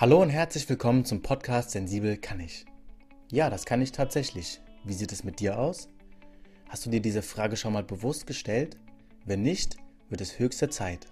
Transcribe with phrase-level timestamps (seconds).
[0.00, 2.64] Hallo und herzlich willkommen zum Podcast Sensibel kann ich.
[3.30, 4.62] Ja, das kann ich tatsächlich.
[4.82, 5.90] Wie sieht es mit dir aus?
[6.70, 8.78] Hast du dir diese Frage schon mal bewusst gestellt?
[9.26, 9.76] Wenn nicht,
[10.08, 11.06] wird es höchste Zeit.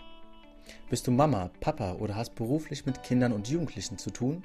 [0.88, 4.42] Bist du Mama, Papa oder hast beruflich mit Kindern und Jugendlichen zu tun?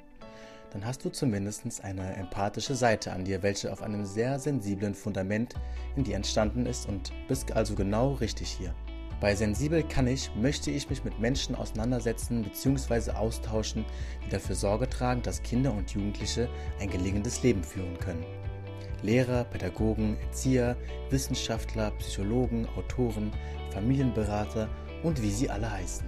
[0.72, 5.54] Dann hast du zumindest eine empathische Seite an dir, welche auf einem sehr sensiblen Fundament
[5.96, 8.74] in dir entstanden ist und bist also genau richtig hier.
[9.24, 13.12] Bei Sensibel kann ich, möchte ich mich mit Menschen auseinandersetzen bzw.
[13.12, 13.86] austauschen,
[14.22, 16.46] die dafür Sorge tragen, dass Kinder und Jugendliche
[16.78, 18.26] ein gelingendes Leben führen können.
[19.00, 20.76] Lehrer, Pädagogen, Erzieher,
[21.08, 23.32] Wissenschaftler, Psychologen, Autoren,
[23.70, 24.68] Familienberater
[25.02, 26.06] und wie sie alle heißen.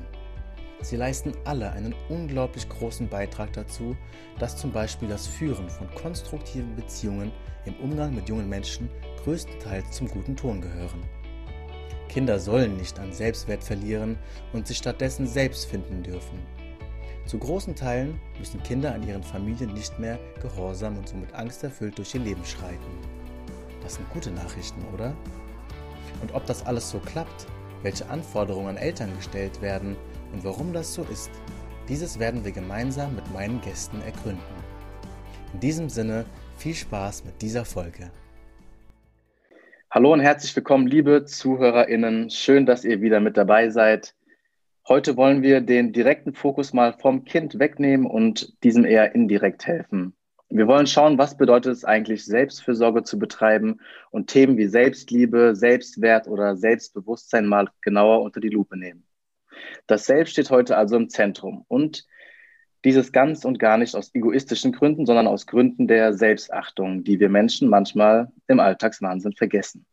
[0.82, 3.96] Sie leisten alle einen unglaublich großen Beitrag dazu,
[4.38, 7.32] dass zum Beispiel das Führen von konstruktiven Beziehungen
[7.64, 8.90] im Umgang mit jungen Menschen
[9.24, 11.02] größtenteils zum guten Ton gehören.
[12.08, 14.18] Kinder sollen nicht an Selbstwert verlieren
[14.52, 16.38] und sich stattdessen selbst finden dürfen.
[17.26, 22.14] Zu großen Teilen müssen Kinder an ihren Familien nicht mehr gehorsam und somit angsterfüllt durch
[22.14, 22.98] ihr Leben schreiten.
[23.82, 25.14] Das sind gute Nachrichten, oder?
[26.22, 27.46] Und ob das alles so klappt,
[27.82, 29.96] welche Anforderungen an Eltern gestellt werden
[30.32, 31.30] und warum das so ist,
[31.88, 34.40] dieses werden wir gemeinsam mit meinen Gästen ergründen.
[35.52, 38.10] In diesem Sinne viel Spaß mit dieser Folge.
[39.96, 42.28] Hallo und herzlich willkommen, liebe ZuhörerInnen.
[42.28, 44.14] Schön, dass ihr wieder mit dabei seid.
[44.86, 50.14] Heute wollen wir den direkten Fokus mal vom Kind wegnehmen und diesem eher indirekt helfen.
[50.50, 53.80] Wir wollen schauen, was bedeutet es eigentlich, Selbstfürsorge zu betreiben
[54.10, 59.06] und Themen wie Selbstliebe, Selbstwert oder Selbstbewusstsein mal genauer unter die Lupe nehmen.
[59.86, 62.06] Das Selbst steht heute also im Zentrum und
[62.86, 67.28] dieses ganz und gar nicht aus egoistischen Gründen, sondern aus Gründen der Selbstachtung, die wir
[67.28, 69.84] Menschen manchmal im Alltagswahnsinn vergessen.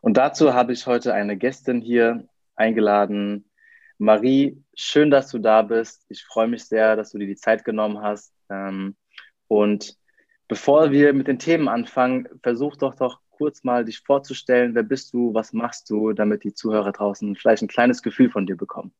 [0.00, 3.50] Und dazu habe ich heute eine Gästin hier eingeladen.
[3.98, 6.06] Marie, schön, dass du da bist.
[6.08, 8.32] Ich freue mich sehr, dass du dir die Zeit genommen hast.
[8.48, 8.96] Ähm,
[9.46, 9.94] und
[10.48, 14.74] bevor wir mit den Themen anfangen, versuch doch doch kurz mal dich vorzustellen.
[14.74, 15.34] Wer bist du?
[15.34, 18.94] Was machst du, damit die Zuhörer draußen vielleicht ein kleines Gefühl von dir bekommen?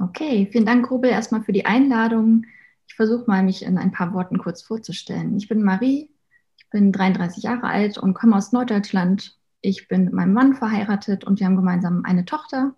[0.00, 2.46] Okay, vielen Dank, Rubel, erstmal für die Einladung.
[2.86, 5.36] Ich versuche mal, mich in ein paar Worten kurz vorzustellen.
[5.36, 6.10] Ich bin Marie,
[6.56, 9.36] ich bin 33 Jahre alt und komme aus Norddeutschland.
[9.60, 12.76] Ich bin mit meinem Mann verheiratet und wir haben gemeinsam eine Tochter.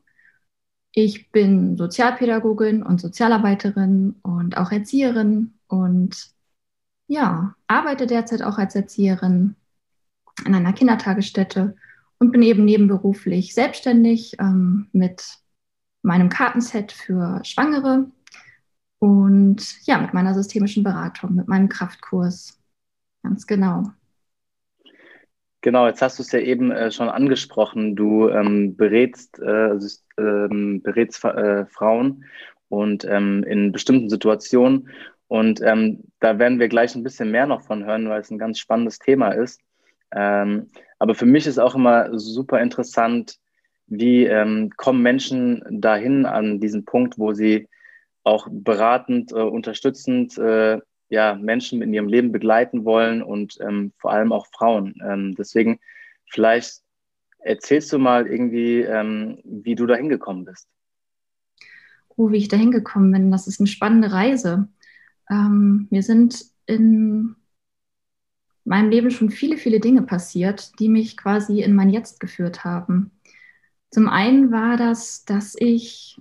[0.92, 6.30] Ich bin Sozialpädagogin und Sozialarbeiterin und auch Erzieherin und
[7.06, 9.56] ja, arbeite derzeit auch als Erzieherin
[10.46, 11.76] in einer Kindertagesstätte
[12.18, 15.40] und bin eben nebenberuflich selbstständig ähm, mit
[16.02, 18.06] meinem Kartenset für Schwangere
[18.98, 22.58] und ja, mit meiner systemischen Beratung, mit meinem Kraftkurs.
[23.22, 23.84] Ganz genau.
[25.62, 27.94] Genau, jetzt hast du es ja eben äh, schon angesprochen.
[27.94, 29.76] Du ähm, berätst, äh,
[30.18, 32.24] ähm, berätst äh, Frauen
[32.68, 34.88] und ähm, in bestimmten Situationen.
[35.28, 38.38] Und ähm, da werden wir gleich ein bisschen mehr noch von hören, weil es ein
[38.38, 39.60] ganz spannendes Thema ist.
[40.12, 40.68] Ähm,
[40.98, 43.36] aber für mich ist auch immer super interessant,
[43.90, 47.68] wie ähm, kommen Menschen dahin an diesen Punkt, wo sie
[48.22, 50.78] auch beratend, äh, unterstützend äh,
[51.08, 54.94] ja, Menschen in ihrem Leben begleiten wollen und ähm, vor allem auch Frauen.
[55.04, 55.80] Ähm, deswegen
[56.30, 56.82] vielleicht
[57.40, 60.68] erzählst du mal irgendwie, ähm, wie du da hingekommen bist.
[62.16, 64.68] Oh, wie ich da hingekommen bin, das ist eine spannende Reise.
[65.28, 67.34] Ähm, mir sind in
[68.64, 73.10] meinem Leben schon viele, viele Dinge passiert, die mich quasi in mein Jetzt geführt haben.
[73.90, 76.20] Zum einen war das, dass ich,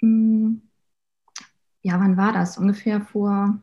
[0.00, 0.62] hm,
[1.82, 2.58] ja, wann war das?
[2.58, 3.58] Ungefähr vor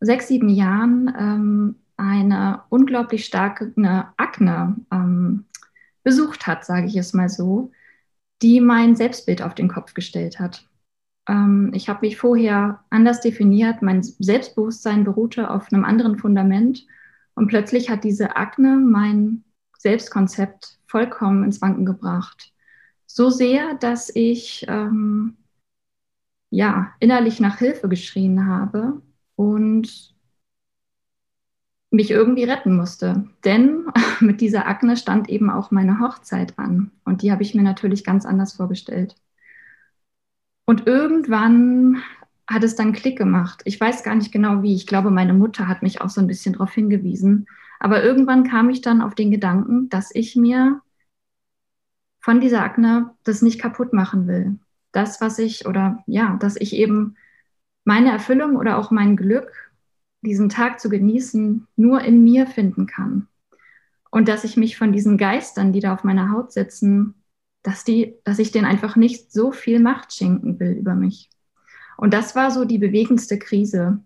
[0.00, 3.72] sechs, sieben Jahren ähm, eine unglaublich starke
[4.16, 5.46] Akne ähm,
[6.02, 7.70] besucht hat, sage ich es mal so,
[8.42, 10.68] die mein Selbstbild auf den Kopf gestellt hat.
[11.28, 16.86] Ähm, ich habe mich vorher anders definiert, mein Selbstbewusstsein beruhte auf einem anderen Fundament
[17.34, 19.44] und plötzlich hat diese Akne mein
[19.82, 22.52] Selbstkonzept vollkommen ins Wanken gebracht.
[23.06, 25.36] So sehr, dass ich ähm,
[26.50, 29.02] ja innerlich nach Hilfe geschrien habe
[29.36, 30.14] und
[31.90, 33.28] mich irgendwie retten musste.
[33.44, 33.86] Denn
[34.20, 36.90] mit dieser Akne stand eben auch meine Hochzeit an.
[37.04, 39.14] Und die habe ich mir natürlich ganz anders vorgestellt.
[40.64, 42.02] Und irgendwann
[42.48, 43.62] hat es dann Klick gemacht.
[43.64, 44.74] Ich weiß gar nicht genau wie.
[44.74, 47.46] Ich glaube, meine Mutter hat mich auch so ein bisschen darauf hingewiesen.
[47.82, 50.80] Aber irgendwann kam ich dann auf den Gedanken, dass ich mir
[52.20, 54.60] von dieser Akne das nicht kaputt machen will.
[54.92, 57.16] Das, was ich, oder ja, dass ich eben
[57.82, 59.72] meine Erfüllung oder auch mein Glück,
[60.20, 63.26] diesen Tag zu genießen, nur in mir finden kann.
[64.12, 67.16] Und dass ich mich von diesen Geistern, die da auf meiner Haut sitzen,
[67.64, 71.30] dass, die, dass ich denen einfach nicht so viel Macht schenken will über mich.
[71.96, 73.98] Und das war so die bewegendste Krise,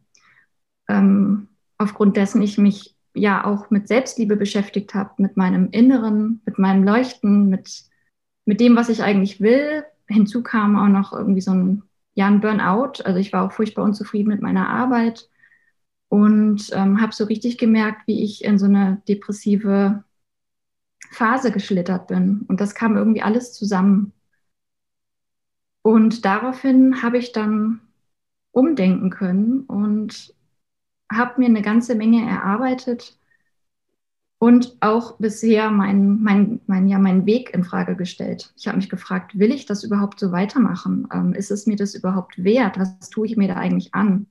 [0.89, 6.59] ähm, aufgrund dessen ich mich ja auch mit Selbstliebe beschäftigt habe, mit meinem Inneren, mit
[6.59, 7.85] meinem Leuchten, mit,
[8.45, 9.85] mit dem, was ich eigentlich will.
[10.09, 11.83] Hinzu kam auch noch irgendwie so ein,
[12.15, 13.03] ja, ein Burnout.
[13.05, 15.29] Also ich war auch furchtbar unzufrieden mit meiner Arbeit
[16.09, 20.05] und ähm, habe so richtig gemerkt, wie ich in so eine depressive
[21.11, 22.45] Phase geschlittert bin.
[22.49, 24.13] Und das kam irgendwie alles zusammen.
[25.83, 27.81] Und daraufhin habe ich dann
[28.53, 30.35] umdenken können und
[31.13, 33.17] habe mir eine ganze Menge erarbeitet
[34.39, 38.53] und auch bisher meinen mein, mein, ja, mein Weg in Frage gestellt.
[38.57, 41.09] Ich habe mich gefragt, will ich das überhaupt so weitermachen?
[41.13, 42.79] Ähm, ist es mir das überhaupt wert?
[42.79, 44.27] Was tue ich mir da eigentlich an?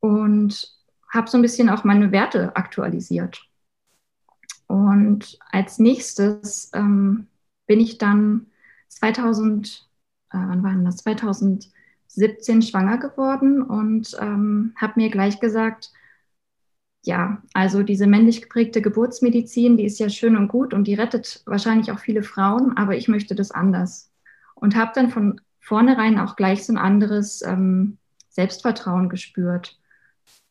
[0.00, 0.76] Und
[1.12, 3.46] habe so ein bisschen auch meine Werte aktualisiert.
[4.66, 7.26] Und als nächstes ähm,
[7.66, 8.46] bin ich dann
[8.88, 9.88] 2000,
[10.30, 10.98] äh, wann war das?
[10.98, 11.70] 2000
[12.14, 15.90] 17 schwanger geworden und ähm, habe mir gleich gesagt,
[17.02, 21.42] ja, also diese männlich geprägte Geburtsmedizin, die ist ja schön und gut und die rettet
[21.46, 24.10] wahrscheinlich auch viele Frauen, aber ich möchte das anders.
[24.54, 27.98] Und habe dann von vornherein auch gleich so ein anderes ähm,
[28.28, 29.78] Selbstvertrauen gespürt.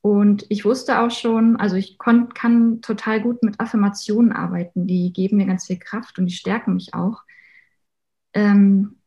[0.01, 5.37] Und ich wusste auch schon, also ich kann total gut mit Affirmationen arbeiten, die geben
[5.37, 7.23] mir ganz viel Kraft und die stärken mich auch.
[8.33, 8.98] Ähm,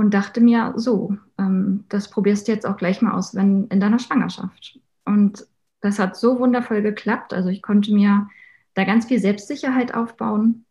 [0.00, 3.80] und dachte mir, so, ähm, das probierst du jetzt auch gleich mal aus, wenn in
[3.80, 4.80] deiner Schwangerschaft.
[5.04, 5.46] Und
[5.80, 7.34] das hat so wundervoll geklappt.
[7.34, 8.28] Also ich konnte mir
[8.74, 10.64] da ganz viel Selbstsicherheit aufbauen,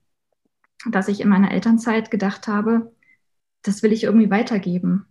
[0.90, 2.92] dass ich in meiner Elternzeit gedacht habe,
[3.62, 5.06] das will ich irgendwie weitergeben.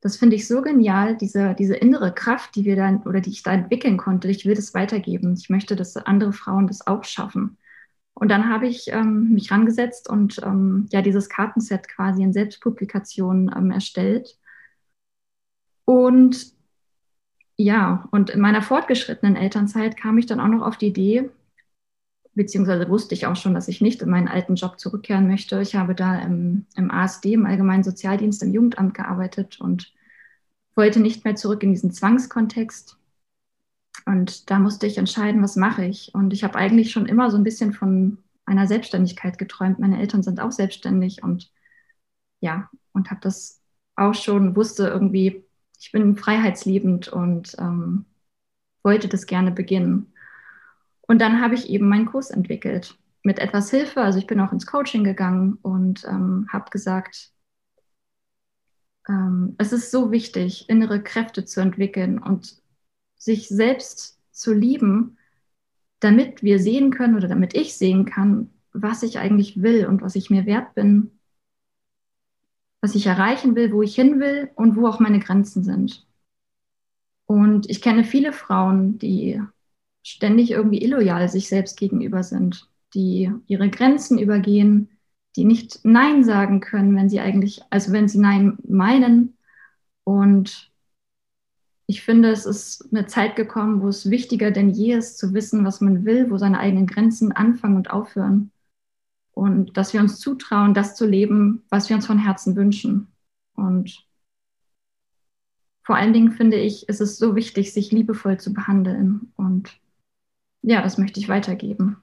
[0.00, 3.42] Das finde ich so genial, diese, diese innere Kraft, die wir dann oder die ich
[3.42, 4.28] da entwickeln konnte.
[4.28, 5.34] Ich will das weitergeben.
[5.38, 7.56] Ich möchte, dass andere Frauen das auch schaffen.
[8.14, 13.52] Und dann habe ich ähm, mich rangesetzt und ähm, ja dieses Kartenset quasi in Selbstpublikation
[13.56, 14.38] ähm, erstellt.
[15.84, 16.54] Und
[17.56, 21.30] ja, und in meiner fortgeschrittenen Elternzeit kam ich dann auch noch auf die Idee,
[22.34, 25.60] beziehungsweise wusste ich auch schon, dass ich nicht in meinen alten Job zurückkehren möchte.
[25.60, 29.92] Ich habe da im, im ASD, im Allgemeinen Sozialdienst, im Jugendamt gearbeitet und
[30.74, 32.98] wollte nicht mehr zurück in diesen Zwangskontext.
[34.06, 36.14] Und da musste ich entscheiden, was mache ich.
[36.14, 39.78] Und ich habe eigentlich schon immer so ein bisschen von einer Selbstständigkeit geträumt.
[39.78, 41.50] Meine Eltern sind auch selbstständig und
[42.40, 43.62] ja, und habe das
[43.96, 45.44] auch schon, wusste irgendwie,
[45.80, 48.04] ich bin freiheitsliebend und ähm,
[48.82, 50.12] wollte das gerne beginnen.
[51.02, 54.02] Und dann habe ich eben meinen Kurs entwickelt mit etwas Hilfe.
[54.02, 57.32] Also ich bin auch ins Coaching gegangen und ähm, habe gesagt,
[59.08, 62.62] ähm, es ist so wichtig, innere Kräfte zu entwickeln und
[63.24, 65.16] sich selbst zu lieben,
[66.00, 70.14] damit wir sehen können oder damit ich sehen kann, was ich eigentlich will und was
[70.14, 71.18] ich mir wert bin,
[72.82, 76.06] was ich erreichen will, wo ich hin will und wo auch meine Grenzen sind.
[77.24, 79.40] Und ich kenne viele Frauen, die
[80.02, 84.90] ständig irgendwie illoyal sich selbst gegenüber sind, die ihre Grenzen übergehen,
[85.36, 89.38] die nicht Nein sagen können, wenn sie eigentlich, also wenn sie Nein meinen
[90.04, 90.73] und
[91.86, 95.64] ich finde, es ist eine Zeit gekommen, wo es wichtiger denn je ist, zu wissen,
[95.64, 98.50] was man will, wo seine eigenen Grenzen anfangen und aufhören.
[99.32, 103.12] Und dass wir uns zutrauen, das zu leben, was wir uns von Herzen wünschen.
[103.54, 104.06] Und
[105.82, 109.32] vor allen Dingen finde ich, ist es so wichtig, sich liebevoll zu behandeln.
[109.36, 109.78] Und
[110.62, 112.00] ja, das möchte ich weitergeben.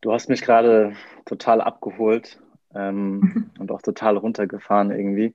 [0.00, 2.40] Du hast mich gerade total abgeholt
[2.74, 5.34] ähm, und auch total runtergefahren irgendwie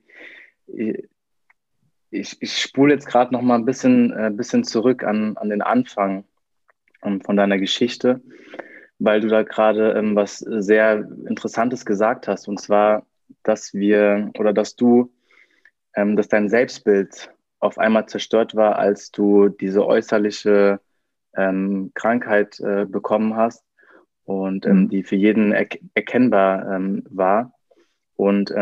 [2.16, 5.62] ich, ich spule jetzt gerade noch mal ein bisschen, äh, bisschen zurück an, an den
[5.62, 6.24] Anfang
[7.02, 8.20] ähm, von deiner Geschichte,
[8.98, 12.48] weil du da gerade ähm, was sehr Interessantes gesagt hast.
[12.48, 13.06] Und zwar,
[13.42, 15.12] dass wir oder dass du,
[15.94, 20.80] ähm, dass dein Selbstbild auf einmal zerstört war, als du diese äußerliche
[21.36, 23.64] ähm, Krankheit äh, bekommen hast
[24.24, 24.88] und ähm, mhm.
[24.88, 27.52] die für jeden er erkennbar ähm, war.
[28.16, 28.52] Und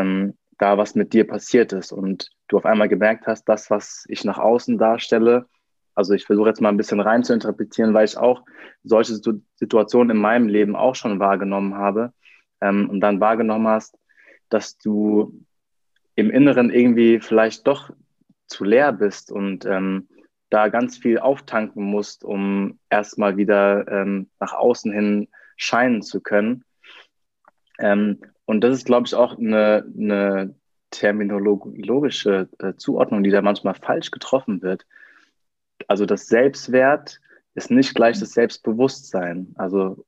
[0.57, 4.23] da was mit dir passiert ist und du auf einmal gemerkt hast, das, was ich
[4.23, 5.47] nach außen darstelle,
[5.95, 8.43] also ich versuche jetzt mal ein bisschen rein zu interpretieren, weil ich auch
[8.83, 9.15] solche
[9.55, 12.13] Situationen in meinem Leben auch schon wahrgenommen habe
[12.61, 13.97] ähm, und dann wahrgenommen hast,
[14.49, 15.41] dass du
[16.15, 17.91] im Inneren irgendwie vielleicht doch
[18.47, 20.07] zu leer bist und ähm,
[20.49, 26.63] da ganz viel auftanken musst, um erstmal wieder ähm, nach außen hin scheinen zu können.
[27.79, 30.55] Ähm, und das ist, glaube ich, auch eine, eine
[30.91, 34.85] terminologische äh, Zuordnung, die da manchmal falsch getroffen wird.
[35.87, 37.19] Also das Selbstwert
[37.53, 39.53] ist nicht gleich das Selbstbewusstsein.
[39.55, 40.05] Also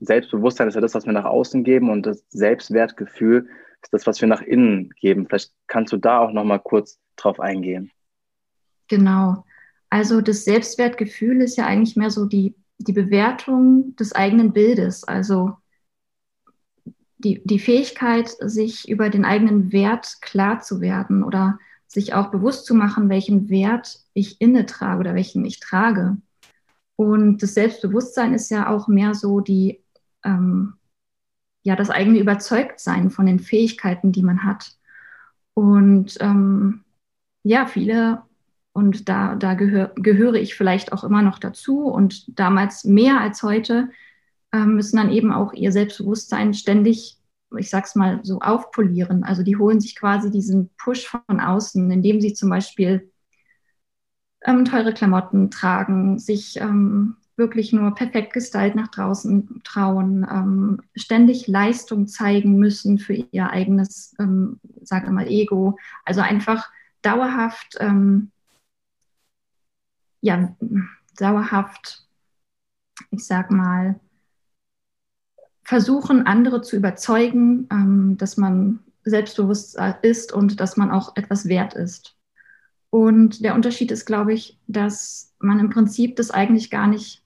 [0.00, 3.48] Selbstbewusstsein ist ja das, was wir nach außen geben und das Selbstwertgefühl
[3.82, 5.26] ist das, was wir nach innen geben.
[5.26, 7.90] Vielleicht kannst du da auch noch mal kurz drauf eingehen.
[8.88, 9.44] Genau.
[9.88, 15.04] Also das Selbstwertgefühl ist ja eigentlich mehr so die, die Bewertung des eigenen Bildes.
[15.04, 15.52] Also
[17.20, 22.66] die, die Fähigkeit, sich über den eigenen Wert klar zu werden oder sich auch bewusst
[22.66, 26.16] zu machen, welchen Wert ich inne trage oder welchen ich trage.
[26.96, 29.82] Und das Selbstbewusstsein ist ja auch mehr so die,
[30.24, 30.74] ähm,
[31.62, 34.76] ja, das eigene Überzeugtsein von den Fähigkeiten, die man hat.
[35.54, 36.84] Und ähm,
[37.42, 38.22] ja, viele,
[38.72, 43.42] und da, da gehör, gehöre ich vielleicht auch immer noch dazu und damals mehr als
[43.42, 43.88] heute,
[44.52, 47.18] müssen dann eben auch ihr Selbstbewusstsein ständig,
[47.56, 49.24] ich sag's mal so, aufpolieren.
[49.24, 53.10] Also die holen sich quasi diesen Push von außen, indem sie zum Beispiel
[54.44, 61.48] ähm, teure Klamotten tragen, sich ähm, wirklich nur perfekt gestylt nach draußen trauen, ähm, ständig
[61.48, 65.78] Leistung zeigen müssen für ihr eigenes, ähm, sage mal, Ego.
[66.04, 66.70] Also einfach
[67.02, 68.30] dauerhaft, ähm,
[70.20, 70.54] ja,
[71.16, 72.06] dauerhaft,
[73.10, 73.98] ich sag mal,
[75.70, 81.74] versuchen, andere zu überzeugen, ähm, dass man selbstbewusst ist und dass man auch etwas wert
[81.74, 82.16] ist.
[82.90, 87.22] Und der Unterschied ist, glaube ich, dass man im Prinzip das eigentlich gar nicht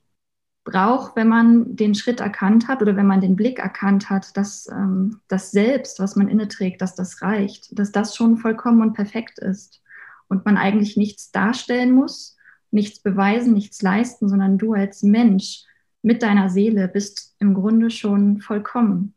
[0.65, 4.69] braucht, wenn man den Schritt erkannt hat oder wenn man den Blick erkannt hat, dass
[4.71, 8.93] ähm, das Selbst, was man inne trägt, dass das reicht, dass das schon vollkommen und
[8.93, 9.81] perfekt ist
[10.29, 12.37] und man eigentlich nichts darstellen muss,
[12.71, 15.65] nichts beweisen, nichts leisten, sondern du als Mensch
[16.05, 19.15] mit deiner Seele bist im Grunde schon vollkommen.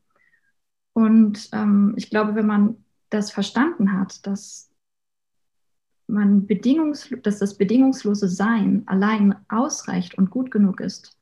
[0.93, 4.71] Und ähm, ich glaube, wenn man das verstanden hat, dass
[6.07, 11.17] man bedingungs dass das bedingungslose Sein allein ausreicht und gut genug ist,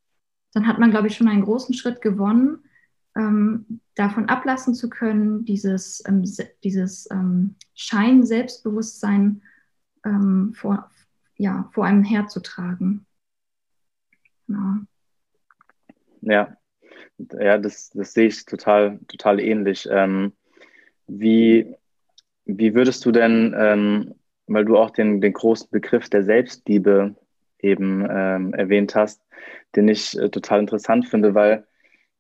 [0.54, 2.60] dann hat man, glaube ich, schon einen großen Schritt gewonnen,
[3.16, 6.24] ähm, davon ablassen zu können, dieses, ähm,
[6.64, 9.42] dieses ähm, Schein-Selbstbewusstsein
[10.06, 10.92] ähm, vor,
[11.38, 13.08] ja, vor einem herzutragen.
[14.48, 14.86] Genau.
[16.26, 16.58] Ja,
[17.40, 19.88] ja das, das sehe ich total, total ähnlich.
[19.90, 20.34] Ähm,
[21.08, 21.76] wie,
[22.46, 24.16] wie würdest du denn, ähm,
[24.48, 27.16] weil du auch den, den großen Begriff der Selbstliebe
[27.60, 29.22] eben ähm, erwähnt hast,
[29.76, 31.66] den ich äh, total interessant finde, weil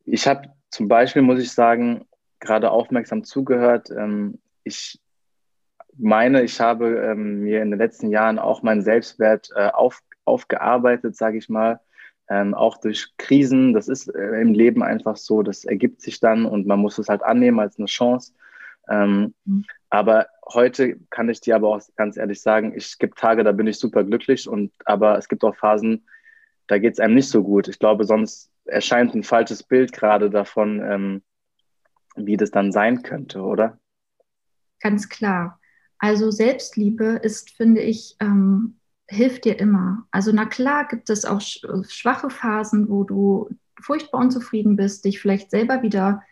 [0.05, 2.05] ich habe zum Beispiel, muss ich sagen,
[2.39, 3.89] gerade aufmerksam zugehört.
[3.89, 4.99] Ähm, ich
[5.97, 11.15] meine, ich habe ähm, mir in den letzten Jahren auch meinen Selbstwert äh, auf, aufgearbeitet,
[11.15, 11.79] sage ich mal.
[12.27, 16.45] Ähm, auch durch Krisen, das ist äh, im Leben einfach so, das ergibt sich dann
[16.45, 18.33] und man muss es halt annehmen als eine Chance.
[18.89, 19.65] Ähm, mhm.
[19.89, 23.67] Aber heute kann ich dir aber auch ganz ehrlich sagen, es gibt Tage, da bin
[23.67, 26.07] ich super glücklich und aber es gibt auch Phasen,
[26.67, 27.67] da geht es einem nicht so gut.
[27.67, 31.21] Ich glaube, sonst erscheint ein falsches Bild gerade davon, ähm,
[32.15, 33.79] wie das dann sein könnte, oder?
[34.79, 35.59] Ganz klar.
[35.99, 40.05] Also Selbstliebe ist, finde ich, ähm, hilft dir immer.
[40.11, 43.49] Also na klar gibt es auch schwache Phasen, wo du
[43.81, 46.23] furchtbar unzufrieden bist, dich vielleicht selber wieder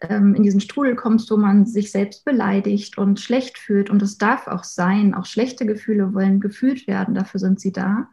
[0.00, 3.90] ähm, in diesen Strudel kommst, wo man sich selbst beleidigt und schlecht fühlt.
[3.90, 8.08] Und es darf auch sein, auch schlechte Gefühle wollen gefühlt werden, dafür sind sie da.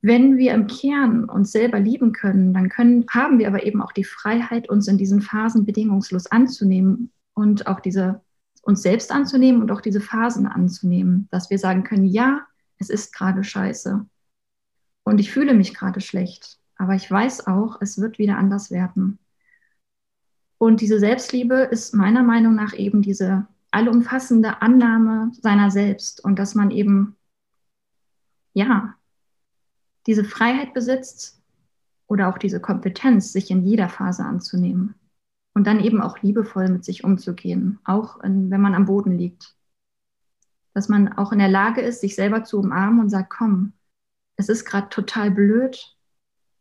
[0.00, 3.92] Wenn wir im Kern uns selber lieben können, dann können, haben wir aber eben auch
[3.92, 8.20] die Freiheit, uns in diesen Phasen bedingungslos anzunehmen und auch diese
[8.62, 12.46] uns selbst anzunehmen und auch diese Phasen anzunehmen, dass wir sagen können, ja,
[12.78, 14.06] es ist gerade scheiße
[15.04, 19.18] und ich fühle mich gerade schlecht, aber ich weiß auch, es wird wieder anders werden.
[20.58, 26.54] Und diese Selbstliebe ist meiner Meinung nach eben diese allumfassende Annahme seiner selbst und dass
[26.54, 27.16] man eben,
[28.52, 28.94] ja,
[30.06, 31.42] diese Freiheit besitzt
[32.06, 34.94] oder auch diese Kompetenz, sich in jeder Phase anzunehmen
[35.54, 39.53] und dann eben auch liebevoll mit sich umzugehen, auch in, wenn man am Boden liegt.
[40.74, 43.72] Dass man auch in der Lage ist, sich selber zu umarmen und sagt, komm,
[44.36, 45.96] es ist gerade total blöd,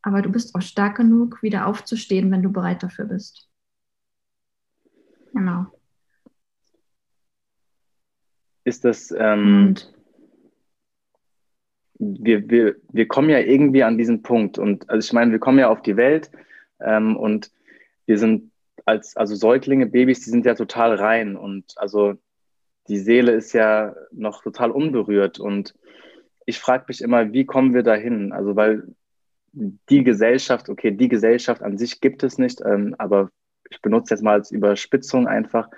[0.02, 3.50] aber du bist auch stark genug, wieder aufzustehen, wenn du bereit dafür bist.
[5.34, 5.66] Genau.
[8.66, 9.76] Ist das, ähm,
[11.98, 15.60] wir, wir, wir kommen ja irgendwie an diesen Punkt und also ich meine, wir kommen
[15.60, 16.32] ja auf die Welt
[16.80, 17.52] ähm, und
[18.06, 18.52] wir sind
[18.86, 22.16] als, also Säuglinge, Babys, die sind ja total rein und also
[22.88, 25.74] die Seele ist ja noch total unberührt und
[26.46, 28.34] ich frage mich immer, wie kommen wir dahin?
[28.34, 28.84] Also weil
[29.54, 33.30] die Gesellschaft, okay, die Gesellschaft an sich gibt es nicht, ähm, aber
[33.70, 35.70] ich benutze jetzt mal als Überspitzung einfach,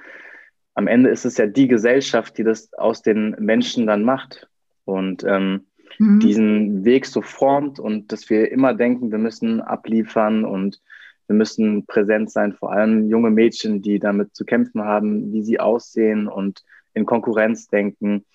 [0.74, 4.50] am Ende ist es ja die Gesellschaft, die das aus den Menschen dann macht
[4.84, 5.66] und ähm,
[6.00, 6.20] mhm.
[6.20, 10.82] diesen Weg so formt und dass wir immer denken, wir müssen abliefern und
[11.28, 15.60] wir müssen präsent sein, vor allem junge Mädchen, die damit zu kämpfen haben, wie sie
[15.60, 16.64] aussehen und
[16.96, 18.26] in Konkurrenz denken.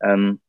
[0.00, 0.40] Ähm,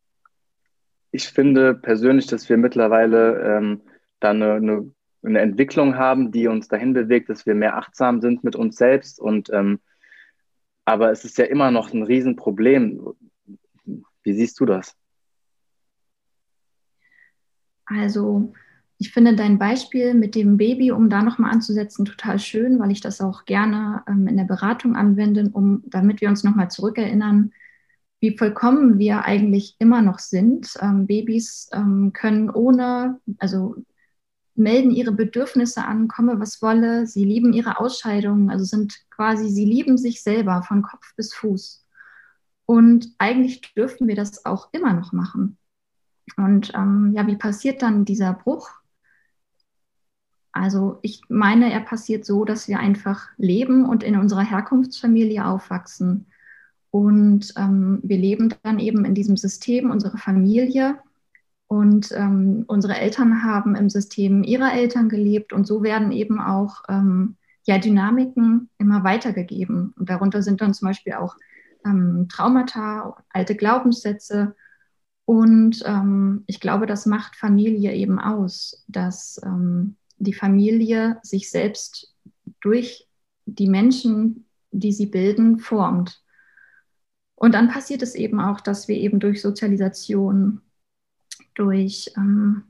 [1.11, 3.81] ich finde persönlich, dass wir mittlerweile ähm,
[4.19, 4.91] da eine, eine,
[5.23, 9.19] eine, Entwicklung haben, die uns dahin bewegt, dass wir mehr achtsam sind mit uns selbst.
[9.19, 9.79] Und ähm,
[10.85, 13.13] aber es ist ja immer noch ein Riesenproblem.
[14.23, 14.95] Wie siehst du das?
[17.85, 18.53] Also
[19.01, 22.99] ich finde dein Beispiel mit dem Baby, um da nochmal anzusetzen, total schön, weil ich
[22.99, 27.53] das auch gerne ähm, in der Beratung anwende, um, damit wir uns nochmal zurückerinnern,
[28.19, 30.73] wie vollkommen wir eigentlich immer noch sind.
[30.81, 33.77] Ähm, Babys ähm, können ohne, also
[34.55, 39.63] melden ihre Bedürfnisse an, komme was wolle, sie lieben ihre Ausscheidungen, also sind quasi, sie
[39.63, 41.85] lieben sich selber von Kopf bis Fuß.
[42.65, 45.57] Und eigentlich dürfen wir das auch immer noch machen.
[46.35, 48.78] Und ähm, ja, wie passiert dann dieser Bruch?
[50.59, 56.25] Also ich meine, er passiert so, dass wir einfach leben und in unserer Herkunftsfamilie aufwachsen.
[56.91, 60.97] Und ähm, wir leben dann eben in diesem System, unsere Familie.
[61.67, 65.53] Und ähm, unsere Eltern haben im System ihrer Eltern gelebt.
[65.53, 69.93] Und so werden eben auch ähm, ja, Dynamiken immer weitergegeben.
[69.97, 71.37] Und darunter sind dann zum Beispiel auch
[71.85, 74.55] ähm, Traumata, alte Glaubenssätze.
[75.23, 82.13] Und ähm, ich glaube, das macht Familie eben aus, dass ähm, die Familie sich selbst
[82.61, 83.07] durch
[83.45, 86.21] die Menschen, die sie bilden, formt.
[87.35, 90.61] Und dann passiert es eben auch, dass wir eben durch Sozialisation,
[91.55, 92.63] durch, ähm,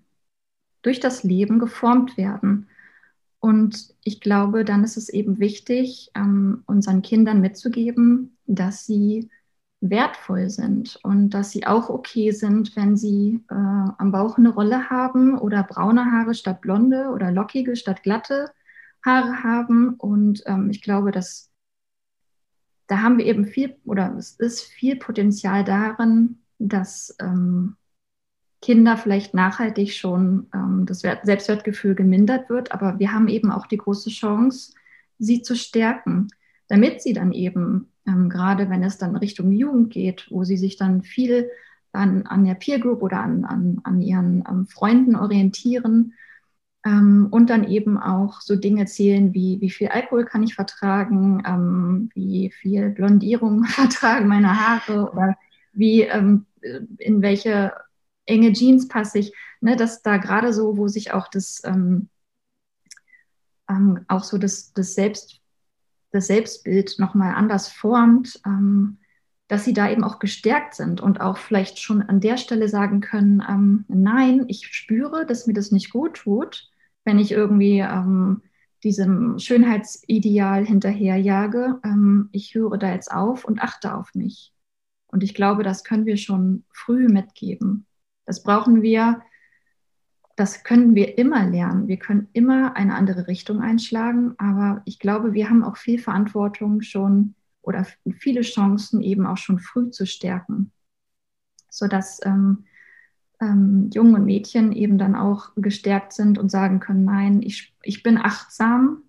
[0.81, 2.67] durch das Leben geformt werden.
[3.39, 9.29] Und ich glaube, dann ist es eben wichtig, ähm, unseren Kindern mitzugeben, dass sie
[9.81, 14.89] wertvoll sind und dass sie auch okay sind, wenn sie äh, am Bauch eine Rolle
[14.89, 18.51] haben oder braune Haare statt blonde oder lockige statt glatte
[19.05, 19.93] Haare haben.
[19.95, 21.49] Und ähm, ich glaube, dass
[22.87, 27.77] da haben wir eben viel oder es ist viel Potenzial darin, dass ähm,
[28.61, 33.77] Kinder vielleicht nachhaltig schon ähm, das Selbstwertgefühl gemindert wird, aber wir haben eben auch die
[33.77, 34.73] große Chance,
[35.19, 36.27] sie zu stärken,
[36.67, 40.77] damit sie dann eben ähm, gerade wenn es dann Richtung Jugend geht, wo sie sich
[40.77, 41.49] dann viel
[41.91, 46.13] an, an der Peer Group oder an, an, an ihren ähm, Freunden orientieren
[46.85, 51.43] ähm, und dann eben auch so Dinge zählen wie, wie viel Alkohol kann ich vertragen,
[51.45, 55.37] ähm, wie viel Blondierung vertragen meine Haare oder
[55.73, 56.45] wie, ähm,
[56.97, 57.73] in welche
[58.25, 62.09] enge Jeans passe ich, ne, dass da gerade so, wo sich auch das, ähm,
[64.07, 65.38] auch so das, das Selbst
[66.11, 68.97] das Selbstbild nochmal anders formt, ähm,
[69.47, 73.01] dass sie da eben auch gestärkt sind und auch vielleicht schon an der Stelle sagen
[73.01, 76.69] können, ähm, nein, ich spüre, dass mir das nicht gut tut,
[77.03, 78.43] wenn ich irgendwie ähm,
[78.83, 81.79] diesem Schönheitsideal hinterherjage.
[81.83, 84.53] Ähm, ich höre da jetzt auf und achte auf mich.
[85.07, 87.87] Und ich glaube, das können wir schon früh mitgeben.
[88.25, 89.21] Das brauchen wir
[90.39, 91.89] das können wir immer lernen.
[91.89, 96.81] Wir können immer eine andere Richtung einschlagen, aber ich glaube, wir haben auch viel Verantwortung
[96.81, 97.85] schon oder
[98.19, 100.71] viele Chancen eben auch schon früh zu stärken,
[101.69, 102.63] sodass ähm,
[103.41, 108.01] ähm, Jungen und Mädchen eben dann auch gestärkt sind und sagen können, nein, ich, ich
[108.01, 109.03] bin achtsam,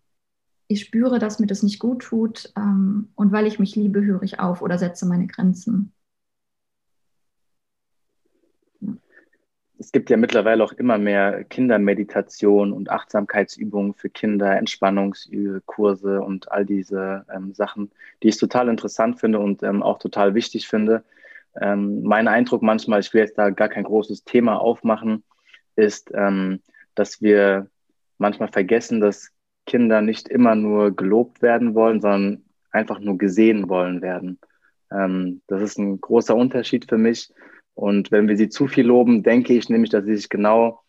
[0.67, 4.25] ich spüre, dass mir das nicht gut tut ähm, und weil ich mich liebe, höre
[4.25, 5.93] ich auf oder setze meine Grenzen.
[9.81, 16.67] Es gibt ja mittlerweile auch immer mehr Kindermeditation und Achtsamkeitsübungen für Kinder, Entspannungskurse und all
[16.67, 17.91] diese ähm, Sachen,
[18.23, 21.03] die ich total interessant finde und ähm, auch total wichtig finde.
[21.59, 25.25] Ähm, mein Eindruck manchmal, ich will jetzt da gar kein großes Thema aufmachen,
[25.77, 26.61] ist, ähm,
[26.95, 27.71] dass wir
[28.19, 29.31] manchmal vergessen, dass
[29.65, 34.39] Kinder nicht immer nur gelobt werden wollen, sondern einfach nur gesehen wollen werden.
[34.93, 37.33] Ähm, das ist ein großer Unterschied für mich
[37.81, 40.83] und wenn wir sie zu viel loben, denke ich nämlich, dass sie sich genau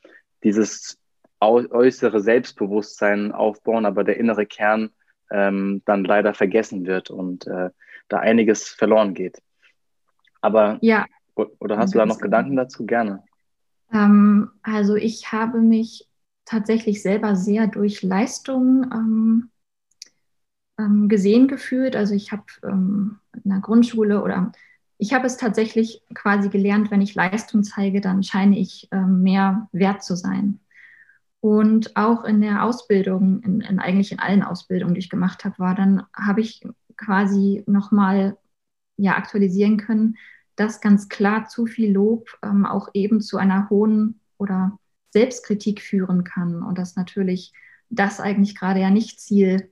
[0.44, 1.00] dieses
[1.40, 4.90] äußere Selbstbewusstsein aufbauen, aber der innere Kern
[5.32, 7.70] ähm, dann leider vergessen wird und äh,
[8.10, 9.42] da einiges verloren geht.
[10.42, 11.06] Aber ja.
[11.36, 12.26] oder hast du da noch genau.
[12.26, 12.86] Gedanken dazu?
[12.86, 13.24] Gerne.
[13.94, 16.10] Ähm, also ich habe mich
[16.44, 19.50] tatsächlich selber sehr durch Leistung ähm,
[20.78, 21.96] ähm gesehen gefühlt.
[21.96, 24.52] Also ich habe ähm, in der Grundschule oder
[25.02, 29.68] ich habe es tatsächlich quasi gelernt, wenn ich Leistung zeige, dann scheine ich äh, mehr
[29.72, 30.60] wert zu sein.
[31.40, 35.58] Und auch in der Ausbildung, in, in, eigentlich in allen Ausbildungen, die ich gemacht habe,
[35.58, 36.62] war dann, habe ich
[36.98, 38.38] quasi nochmal
[38.96, 40.18] ja, aktualisieren können,
[40.56, 44.78] dass ganz klar zu viel Lob ähm, auch eben zu einer hohen oder
[45.10, 47.54] Selbstkritik führen kann und dass natürlich
[47.90, 49.72] das eigentlich gerade ja nicht Ziel,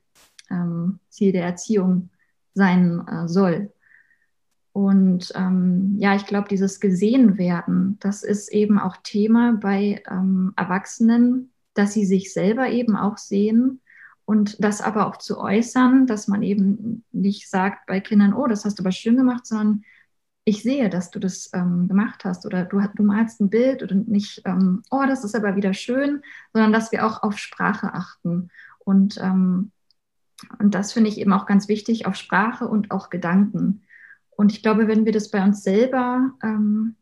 [0.50, 2.10] ähm, Ziel der Erziehung
[2.56, 3.72] sein äh, soll.
[4.80, 11.52] Und ähm, ja, ich glaube, dieses Gesehenwerden, das ist eben auch Thema bei ähm, Erwachsenen,
[11.74, 13.82] dass sie sich selber eben auch sehen
[14.24, 18.64] und das aber auch zu äußern, dass man eben nicht sagt bei Kindern, oh, das
[18.64, 19.84] hast du aber schön gemacht, sondern
[20.46, 23.96] ich sehe, dass du das ähm, gemacht hast oder du, du, malst ein Bild oder
[23.96, 26.22] nicht, ähm, oh, das ist aber wieder schön,
[26.54, 28.48] sondern dass wir auch auf Sprache achten.
[28.78, 29.74] Und, ähm,
[30.58, 33.82] und das finde ich eben auch ganz wichtig, auf Sprache und auch Gedanken.
[34.40, 36.96] Und ich glaube, wenn wir das bei uns selber, ähm,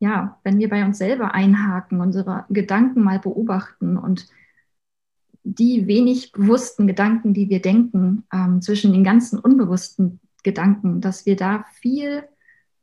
[0.00, 4.26] ja, wenn wir bei uns selber einhaken, unsere Gedanken mal beobachten und
[5.44, 11.36] die wenig bewussten Gedanken, die wir denken, ähm, zwischen den ganzen unbewussten Gedanken, dass wir
[11.36, 12.24] da viel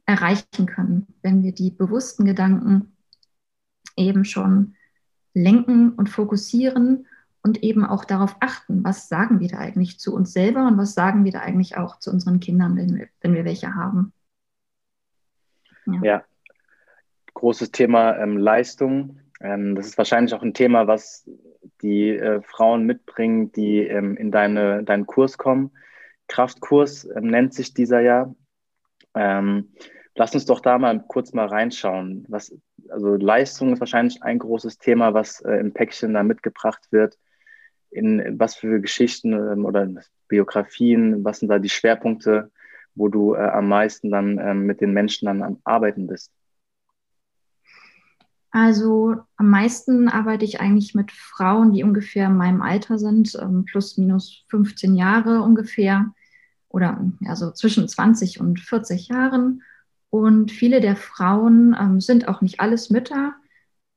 [0.05, 2.95] erreichen können, wenn wir die bewussten Gedanken
[3.97, 4.75] eben schon
[5.33, 7.05] lenken und fokussieren
[7.41, 10.93] und eben auch darauf achten, was sagen wir da eigentlich zu uns selber und was
[10.93, 14.13] sagen wir da eigentlich auch zu unseren Kindern, wenn wir, wenn wir welche haben.
[15.85, 16.23] Ja, ja.
[17.33, 19.19] großes Thema ähm, Leistung.
[19.41, 21.29] Ähm, das ist wahrscheinlich auch ein Thema, was
[21.81, 25.71] die äh, Frauen mitbringen, die ähm, in deine, deinen Kurs kommen.
[26.27, 28.33] Kraftkurs ähm, nennt sich dieser ja.
[29.15, 29.73] Ähm,
[30.15, 32.25] lass uns doch da mal kurz mal reinschauen.
[32.27, 32.53] Was,
[32.89, 37.17] also Leistung ist wahrscheinlich ein großes Thema, was äh, im Päckchen da mitgebracht wird.
[37.91, 39.87] In was für Geschichten ähm, oder
[40.27, 42.51] Biografien, was sind da die Schwerpunkte,
[42.95, 46.31] wo du äh, am meisten dann ähm, mit den Menschen dann am Arbeiten bist?
[48.51, 53.65] Also am meisten arbeite ich eigentlich mit Frauen, die ungefähr in meinem Alter sind, ähm,
[53.65, 56.13] plus minus 15 Jahre ungefähr
[56.67, 59.61] oder also zwischen 20 und 40 Jahren.
[60.09, 63.35] Und viele der Frauen ähm, sind auch nicht alles Mütter,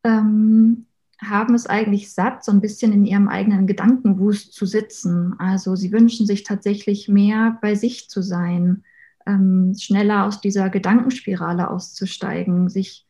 [0.05, 0.87] ähm,
[1.29, 5.35] haben es eigentlich satt, so ein bisschen in ihrem eigenen Gedankenwust zu sitzen.
[5.39, 8.85] Also sie wünschen sich tatsächlich mehr bei sich zu sein,
[9.27, 13.07] ähm, schneller aus dieser Gedankenspirale auszusteigen, sich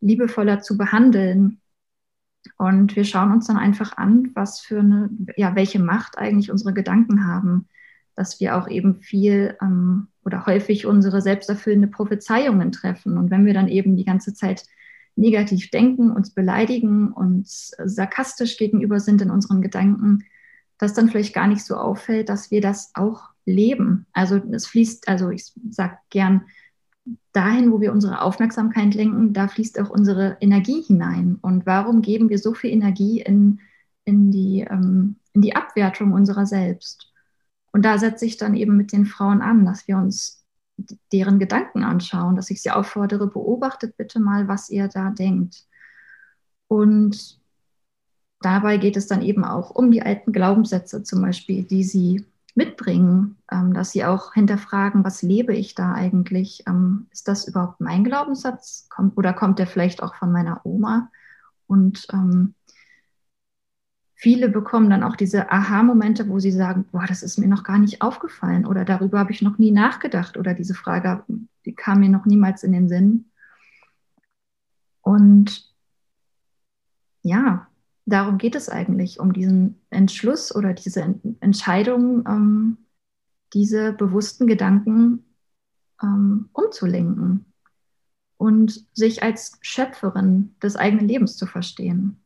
[0.00, 1.60] liebevoller zu behandeln.
[2.58, 6.74] Und wir schauen uns dann einfach an, was für eine, ja, welche Macht eigentlich unsere
[6.74, 7.68] Gedanken haben,
[8.14, 13.16] dass wir auch eben viel ähm, oder häufig unsere selbsterfüllende Prophezeiungen treffen.
[13.16, 14.66] Und wenn wir dann eben die ganze Zeit
[15.16, 20.24] negativ denken, uns beleidigen, uns sarkastisch gegenüber sind in unseren Gedanken,
[20.78, 24.06] dass dann vielleicht gar nicht so auffällt, dass wir das auch leben.
[24.12, 26.42] Also es fließt, also ich sage gern,
[27.32, 31.38] dahin, wo wir unsere Aufmerksamkeit lenken, da fließt auch unsere Energie hinein.
[31.42, 33.60] Und warum geben wir so viel Energie in,
[34.04, 37.12] in, die, ähm, in die Abwertung unserer selbst?
[37.72, 40.43] Und da setze ich dann eben mit den Frauen an, dass wir uns
[41.12, 45.64] deren Gedanken anschauen, dass ich sie auffordere, beobachtet bitte mal, was ihr da denkt.
[46.68, 47.38] Und
[48.40, 53.36] dabei geht es dann eben auch um die alten Glaubenssätze zum Beispiel, die sie mitbringen,
[53.50, 56.64] ähm, dass sie auch hinterfragen, was lebe ich da eigentlich?
[56.66, 58.86] Ähm, ist das überhaupt mein Glaubenssatz?
[58.88, 61.10] Kommt, oder kommt der vielleicht auch von meiner Oma?
[61.66, 62.54] Und ähm,
[64.24, 67.78] viele bekommen dann auch diese Aha-Momente, wo sie sagen, boah, das ist mir noch gar
[67.78, 71.22] nicht aufgefallen oder darüber habe ich noch nie nachgedacht oder diese Frage,
[71.66, 73.26] die kam mir noch niemals in den Sinn.
[75.02, 75.70] Und
[77.20, 77.66] ja,
[78.06, 81.02] darum geht es eigentlich, um diesen Entschluss oder diese
[81.40, 82.78] Entscheidung, ähm,
[83.52, 85.22] diese bewussten Gedanken
[86.02, 87.44] ähm, umzulenken
[88.38, 92.23] und sich als Schöpferin des eigenen Lebens zu verstehen.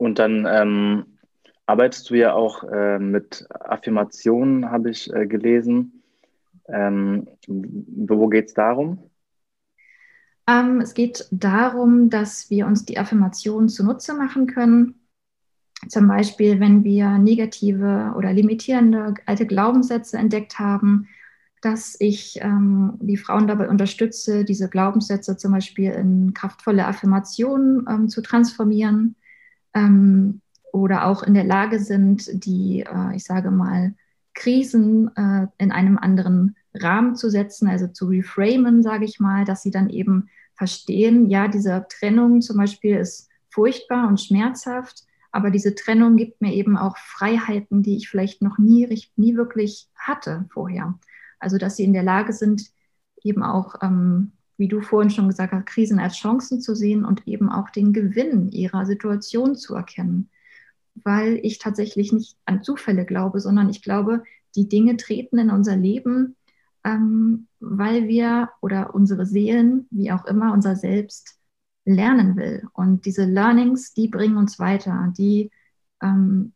[0.00, 1.18] Und dann ähm,
[1.66, 6.02] arbeitest du ja auch äh, mit Affirmationen, habe ich äh, gelesen.
[6.68, 9.10] Ähm, wo geht es darum?
[10.48, 15.06] Ähm, es geht darum, dass wir uns die Affirmationen zunutze machen können.
[15.88, 21.08] Zum Beispiel, wenn wir negative oder limitierende alte Glaubenssätze entdeckt haben,
[21.60, 28.08] dass ich ähm, die Frauen dabei unterstütze, diese Glaubenssätze zum Beispiel in kraftvolle Affirmationen ähm,
[28.08, 29.14] zu transformieren
[29.74, 30.40] ähm,
[30.72, 33.94] oder auch in der Lage sind, die, äh, ich sage mal,
[34.34, 39.62] Krisen äh, in einem anderen Rahmen zu setzen, also zu reframen, sage ich mal, dass
[39.62, 45.02] sie dann eben verstehen, ja, diese Trennung zum Beispiel ist furchtbar und schmerzhaft,
[45.32, 49.88] aber diese Trennung gibt mir eben auch Freiheiten, die ich vielleicht noch nie, nie wirklich
[49.96, 50.98] hatte vorher.
[51.38, 52.70] Also, dass sie in der Lage sind,
[53.22, 57.26] eben auch, ähm, wie du vorhin schon gesagt hast, Krisen als Chancen zu sehen und
[57.26, 60.30] eben auch den Gewinn ihrer Situation zu erkennen.
[60.94, 64.22] Weil ich tatsächlich nicht an Zufälle glaube, sondern ich glaube,
[64.54, 66.36] die Dinge treten in unser Leben
[66.84, 71.38] ähm, weil wir oder unsere Seelen, wie auch immer, unser Selbst,
[71.84, 72.68] lernen will.
[72.72, 75.50] Und diese Learnings, die bringen uns weiter, die,
[76.02, 76.52] ähm,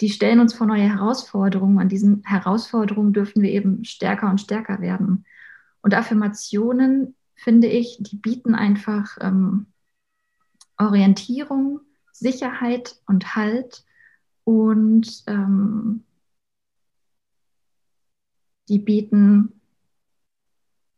[0.00, 1.78] die stellen uns vor neue Herausforderungen.
[1.78, 5.24] An diesen Herausforderungen dürfen wir eben stärker und stärker werden.
[5.86, 9.66] Und Affirmationen, finde ich, die bieten einfach ähm,
[10.78, 11.78] Orientierung,
[12.10, 13.84] Sicherheit und Halt
[14.42, 16.02] und ähm,
[18.68, 19.52] die bieten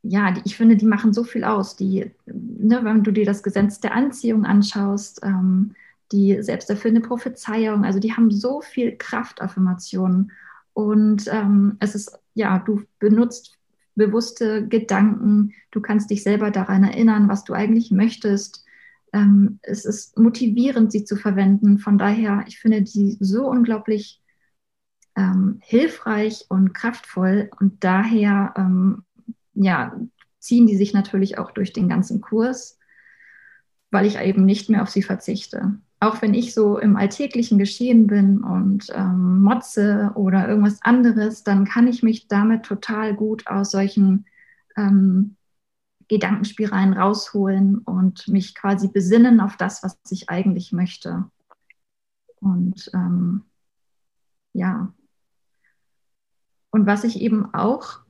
[0.00, 1.76] ja, die, ich finde, die machen so viel aus.
[1.76, 5.74] Die, ne, wenn du dir das Gesetz der Anziehung anschaust, ähm,
[6.12, 10.32] die selbsterfüllende Prophezeiung, also die haben so viel Kraftaffirmationen.
[10.72, 13.57] Und ähm, es ist, ja, du benutzt
[13.98, 18.64] bewusste Gedanken, du kannst dich selber daran erinnern, was du eigentlich möchtest.
[19.12, 21.78] Ähm, es ist motivierend, sie zu verwenden.
[21.78, 24.22] Von daher, ich finde die so unglaublich
[25.16, 27.50] ähm, hilfreich und kraftvoll.
[27.60, 29.04] Und daher ähm,
[29.54, 29.98] ja,
[30.38, 32.78] ziehen die sich natürlich auch durch den ganzen Kurs,
[33.90, 35.78] weil ich eben nicht mehr auf sie verzichte.
[36.00, 41.64] Auch wenn ich so im alltäglichen Geschehen bin und ähm, motze oder irgendwas anderes, dann
[41.64, 44.26] kann ich mich damit total gut aus solchen
[44.76, 45.36] ähm,
[46.06, 51.24] Gedankenspiralen rausholen und mich quasi besinnen auf das, was ich eigentlich möchte.
[52.40, 53.42] Und ähm,
[54.52, 54.92] ja.
[56.70, 58.00] Und was ich eben auch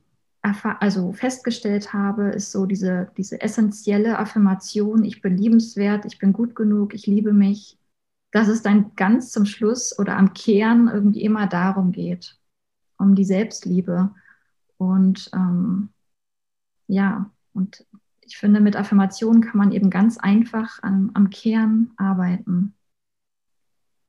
[0.41, 6.55] also festgestellt habe, ist so diese, diese essentielle Affirmation, ich bin liebenswert, ich bin gut
[6.55, 7.78] genug, ich liebe mich,
[8.31, 12.39] dass es dann ganz zum Schluss oder am Kern irgendwie immer darum geht,
[12.97, 14.13] um die Selbstliebe.
[14.77, 15.89] Und ähm,
[16.87, 17.85] ja, und
[18.21, 22.75] ich finde, mit Affirmationen kann man eben ganz einfach an, am Kern arbeiten.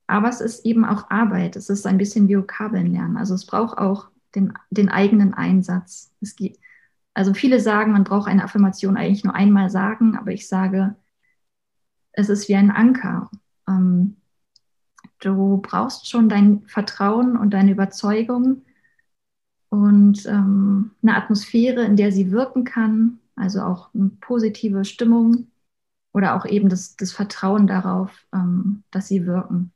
[0.06, 1.56] Aber es ist eben auch Arbeit.
[1.56, 3.16] Es ist ein bisschen wie Vokabeln lernen.
[3.16, 6.12] Also es braucht auch den, den eigenen Einsatz.
[6.20, 6.58] Es geht,
[7.14, 10.96] also viele sagen, man braucht eine Affirmation eigentlich nur einmal sagen, aber ich sage,
[12.12, 13.30] es ist wie ein Anker.
[13.70, 14.16] Ähm,
[15.20, 18.62] du brauchst schon dein Vertrauen und deine Überzeugung
[19.68, 25.46] und ähm, eine Atmosphäre, in der sie wirken kann, also auch eine positive Stimmung
[26.12, 29.72] oder auch eben das, das Vertrauen darauf, ähm, dass sie wirken.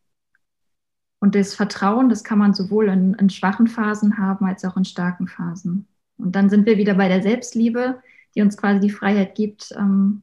[1.20, 4.85] Und das Vertrauen, das kann man sowohl in, in, schwachen Phasen haben als auch in
[4.85, 5.88] starken Phasen.
[6.18, 8.02] Und dann sind wir wieder bei der Selbstliebe,
[8.35, 10.22] die uns quasi die Freiheit gibt, ähm,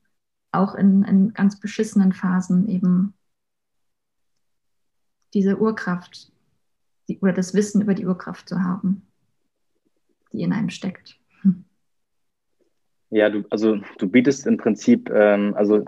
[0.52, 3.14] auch in, in ganz beschissenen Phasen eben
[5.34, 6.32] diese Urkraft
[7.08, 9.08] die, oder das Wissen über die Urkraft zu haben,
[10.32, 11.18] die in einem steckt.
[13.10, 15.84] Ja, du, also du bietest im Prinzip, ähm, also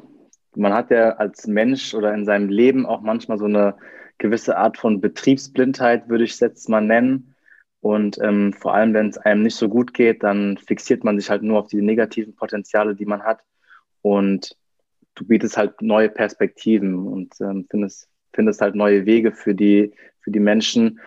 [0.56, 3.76] man hat ja als Mensch oder in seinem Leben auch manchmal so eine
[4.18, 7.36] gewisse Art von Betriebsblindheit, würde ich es jetzt mal nennen.
[7.80, 11.30] Und ähm, vor allem, wenn es einem nicht so gut geht, dann fixiert man sich
[11.30, 13.42] halt nur auf die negativen Potenziale, die man hat.
[14.02, 14.58] Und
[15.16, 20.32] du bietest halt neue Perspektiven und ähm, findest, findest halt neue Wege für die, für
[20.32, 21.00] die Menschen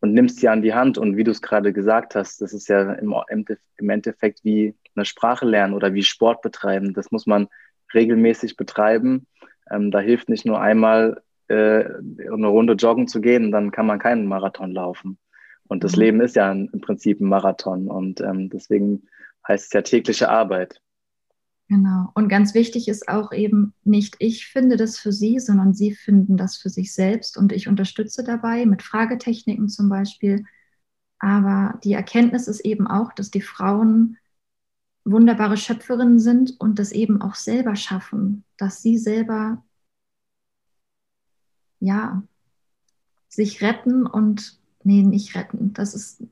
[0.00, 0.98] und nimmst sie an die Hand.
[0.98, 5.04] Und wie du es gerade gesagt hast, das ist ja im, im Endeffekt wie eine
[5.04, 6.92] Sprache lernen oder wie Sport betreiben.
[6.92, 7.48] Das muss man
[7.94, 9.26] regelmäßig betreiben.
[9.70, 13.98] Ähm, da hilft nicht nur einmal äh, eine Runde joggen zu gehen, dann kann man
[13.98, 15.18] keinen Marathon laufen.
[15.68, 16.02] Und das mhm.
[16.02, 19.08] Leben ist ja im Prinzip ein Marathon und ähm, deswegen
[19.46, 20.81] heißt es ja tägliche Arbeit.
[21.72, 22.10] Genau.
[22.12, 26.36] Und ganz wichtig ist auch eben nicht ich finde das für Sie, sondern Sie finden
[26.36, 30.44] das für sich selbst und ich unterstütze dabei mit Fragetechniken zum Beispiel.
[31.18, 34.18] Aber die Erkenntnis ist eben auch, dass die Frauen
[35.04, 39.64] wunderbare Schöpferinnen sind und das eben auch selber schaffen, dass sie selber
[41.80, 42.22] ja,
[43.28, 45.72] sich retten und, nee, nicht retten.
[45.72, 46.22] Das ist,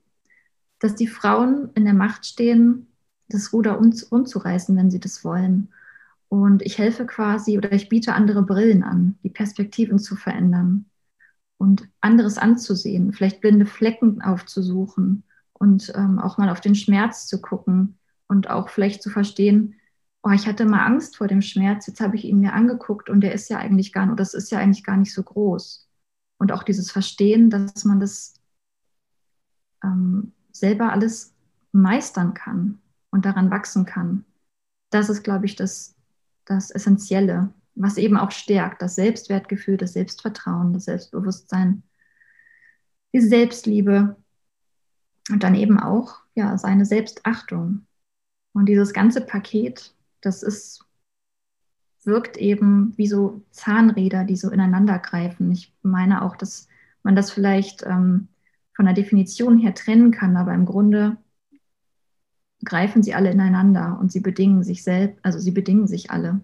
[0.81, 2.90] dass die Frauen in der Macht stehen,
[3.31, 5.69] das Ruder umzureißen, wenn sie das wollen.
[6.29, 10.87] Und ich helfe quasi oder ich biete andere Brillen an, die Perspektiven zu verändern
[11.59, 17.41] und anderes anzusehen, vielleicht blinde Flecken aufzusuchen und ähm, auch mal auf den Schmerz zu
[17.41, 19.75] gucken und auch vielleicht zu verstehen,
[20.23, 23.23] oh, ich hatte mal Angst vor dem Schmerz, jetzt habe ich ihn mir angeguckt und
[23.23, 25.89] der ist ja eigentlich gar nicht, das ist ja eigentlich gar nicht so groß.
[26.39, 28.35] Und auch dieses Verstehen, dass man das
[29.83, 31.35] ähm, selber alles
[31.73, 32.80] meistern kann
[33.11, 34.25] und daran wachsen kann.
[34.91, 35.95] Das ist, glaube ich, das,
[36.45, 41.83] das Essentielle, was eben auch stärkt, das Selbstwertgefühl, das Selbstvertrauen, das Selbstbewusstsein,
[43.13, 44.17] die Selbstliebe
[45.31, 47.87] und dann eben auch ja, seine Selbstachtung.
[48.53, 50.85] Und dieses ganze Paket das ist,
[52.05, 55.51] wirkt eben wie so Zahnräder, die so ineinander greifen.
[55.53, 56.69] Ich meine auch, dass
[57.03, 58.29] man das vielleicht ähm,
[58.75, 61.17] von der Definition her trennen kann, aber im Grunde
[62.65, 66.41] greifen sie alle ineinander und sie bedingen sich selbst, also sie bedingen sich alle.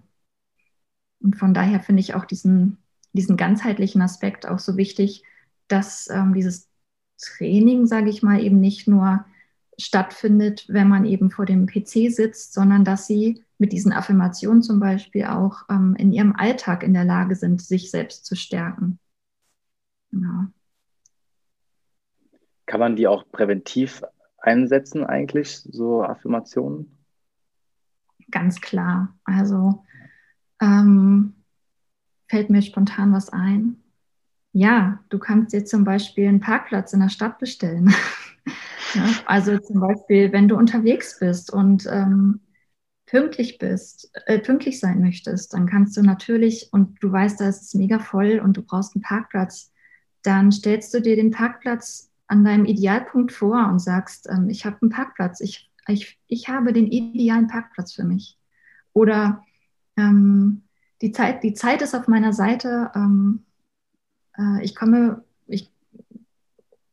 [1.19, 2.77] Und von daher finde ich auch diesen,
[3.13, 5.23] diesen ganzheitlichen Aspekt auch so wichtig,
[5.67, 6.69] dass ähm, dieses
[7.19, 9.25] Training, sage ich mal, eben nicht nur
[9.79, 14.79] stattfindet, wenn man eben vor dem PC sitzt, sondern dass sie mit diesen Affirmationen zum
[14.79, 18.99] Beispiel auch ähm, in ihrem Alltag in der Lage sind, sich selbst zu stärken.
[20.11, 20.45] Genau.
[22.65, 24.01] Kann man die auch präventiv
[24.47, 26.97] einsetzen eigentlich, so Affirmationen?
[28.31, 29.15] Ganz klar.
[29.25, 29.83] Also
[30.61, 31.33] ähm,
[32.27, 33.77] fällt mir spontan was ein.
[34.53, 37.93] Ja, du kannst dir zum Beispiel einen Parkplatz in der Stadt bestellen.
[38.95, 42.39] ja, also zum Beispiel, wenn du unterwegs bist und ähm,
[43.05, 47.61] pünktlich bist, äh, pünktlich sein möchtest, dann kannst du natürlich, und du weißt, da ist
[47.63, 49.71] es mega voll und du brauchst einen Parkplatz,
[50.23, 54.77] dann stellst du dir den Parkplatz an deinem Idealpunkt vor und sagst, ähm, ich habe
[54.81, 58.37] einen Parkplatz, ich, ich, ich habe den idealen Parkplatz für mich.
[58.93, 59.43] Oder
[59.95, 60.63] ähm,
[61.01, 63.45] die, Zeit, die Zeit ist auf meiner Seite, ähm,
[64.37, 65.71] äh, ich komme, ich,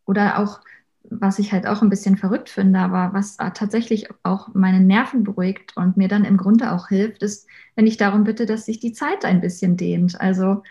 [0.04, 0.60] oder auch,
[1.02, 5.76] was ich halt auch ein bisschen verrückt finde, aber was tatsächlich auch meine Nerven beruhigt
[5.76, 8.92] und mir dann im Grunde auch hilft, ist, wenn ich darum bitte, dass sich die
[8.92, 10.20] Zeit ein bisschen dehnt.
[10.20, 10.62] Also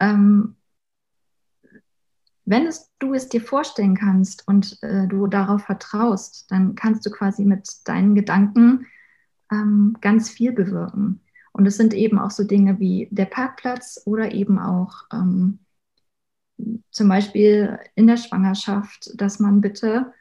[0.00, 0.56] ähm,
[2.44, 7.10] wenn es, du es dir vorstellen kannst und äh, du darauf vertraust, dann kannst du
[7.10, 8.86] quasi mit deinen Gedanken
[9.50, 11.20] ähm, ganz viel bewirken.
[11.52, 15.58] Und es sind eben auch so Dinge wie der Parkplatz oder eben auch ähm,
[16.90, 20.12] zum Beispiel in der Schwangerschaft, dass man bitte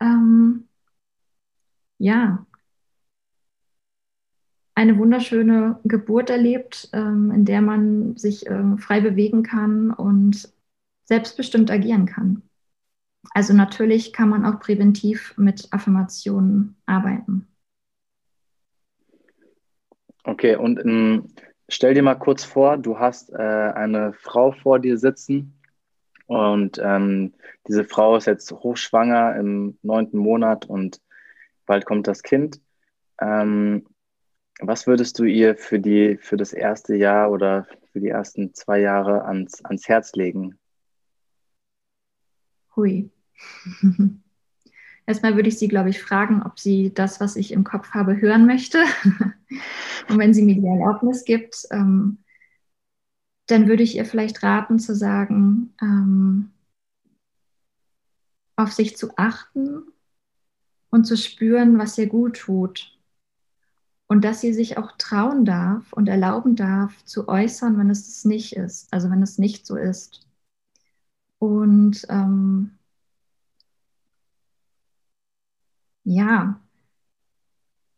[0.00, 0.68] ähm,
[1.98, 2.46] ja
[4.74, 10.52] eine wunderschöne Geburt erlebt, ähm, in der man sich äh, frei bewegen kann und
[11.04, 12.42] selbstbestimmt agieren kann.
[13.32, 17.46] Also natürlich kann man auch präventiv mit Affirmationen arbeiten.
[20.24, 21.28] Okay, und ähm,
[21.68, 25.60] stell dir mal kurz vor, du hast äh, eine Frau vor dir sitzen
[26.26, 27.34] und ähm,
[27.68, 31.00] diese Frau ist jetzt hochschwanger im neunten Monat und
[31.66, 32.60] bald kommt das Kind.
[33.20, 33.86] Ähm,
[34.60, 38.80] was würdest du ihr für, die, für das erste Jahr oder für die ersten zwei
[38.80, 40.58] Jahre ans, ans Herz legen?
[42.76, 43.10] Hui.
[45.06, 48.20] Erstmal würde ich sie, glaube ich, fragen, ob sie das, was ich im Kopf habe,
[48.20, 48.82] hören möchte.
[50.08, 52.18] Und wenn sie mir die Erlaubnis gibt, ähm,
[53.46, 56.50] dann würde ich ihr vielleicht raten zu sagen, ähm,
[58.56, 59.82] auf sich zu achten
[60.90, 62.98] und zu spüren, was ihr gut tut.
[64.06, 68.24] Und dass sie sich auch trauen darf und erlauben darf, zu äußern, wenn es es
[68.24, 70.26] nicht ist, also wenn es nicht so ist.
[71.44, 72.70] Und ähm,
[76.04, 76.58] ja,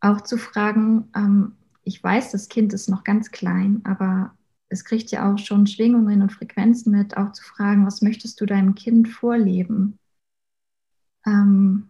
[0.01, 4.35] auch zu fragen, ähm, ich weiß, das Kind ist noch ganz klein, aber
[4.67, 8.45] es kriegt ja auch schon Schwingungen und Frequenzen mit, auch zu fragen, was möchtest du
[8.45, 9.97] deinem Kind vorleben?
[11.25, 11.89] Ähm,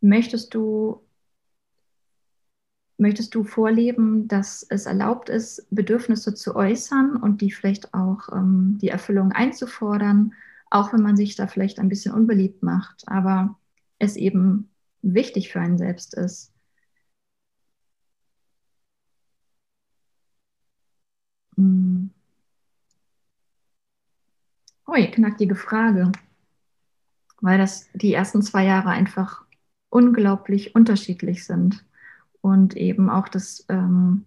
[0.00, 1.02] möchtest du
[2.96, 8.78] möchtest du vorleben, dass es erlaubt ist, Bedürfnisse zu äußern und die vielleicht auch ähm,
[8.80, 10.32] die Erfüllung einzufordern?
[10.74, 13.56] Auch wenn man sich da vielleicht ein bisschen unbeliebt macht, aber
[14.00, 14.70] es eben
[15.02, 16.52] wichtig für einen selbst ist.
[21.56, 22.10] Hm.
[24.88, 26.10] Ui, knackige Frage,
[27.40, 29.44] weil das die ersten zwei Jahre einfach
[29.90, 31.84] unglaublich unterschiedlich sind
[32.40, 34.26] und eben auch das, ähm,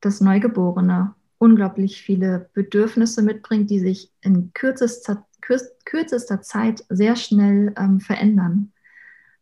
[0.00, 8.00] das Neugeborene unglaublich viele Bedürfnisse mitbringt, die sich in kürzester kürzester Zeit sehr schnell ähm,
[8.00, 8.72] verändern.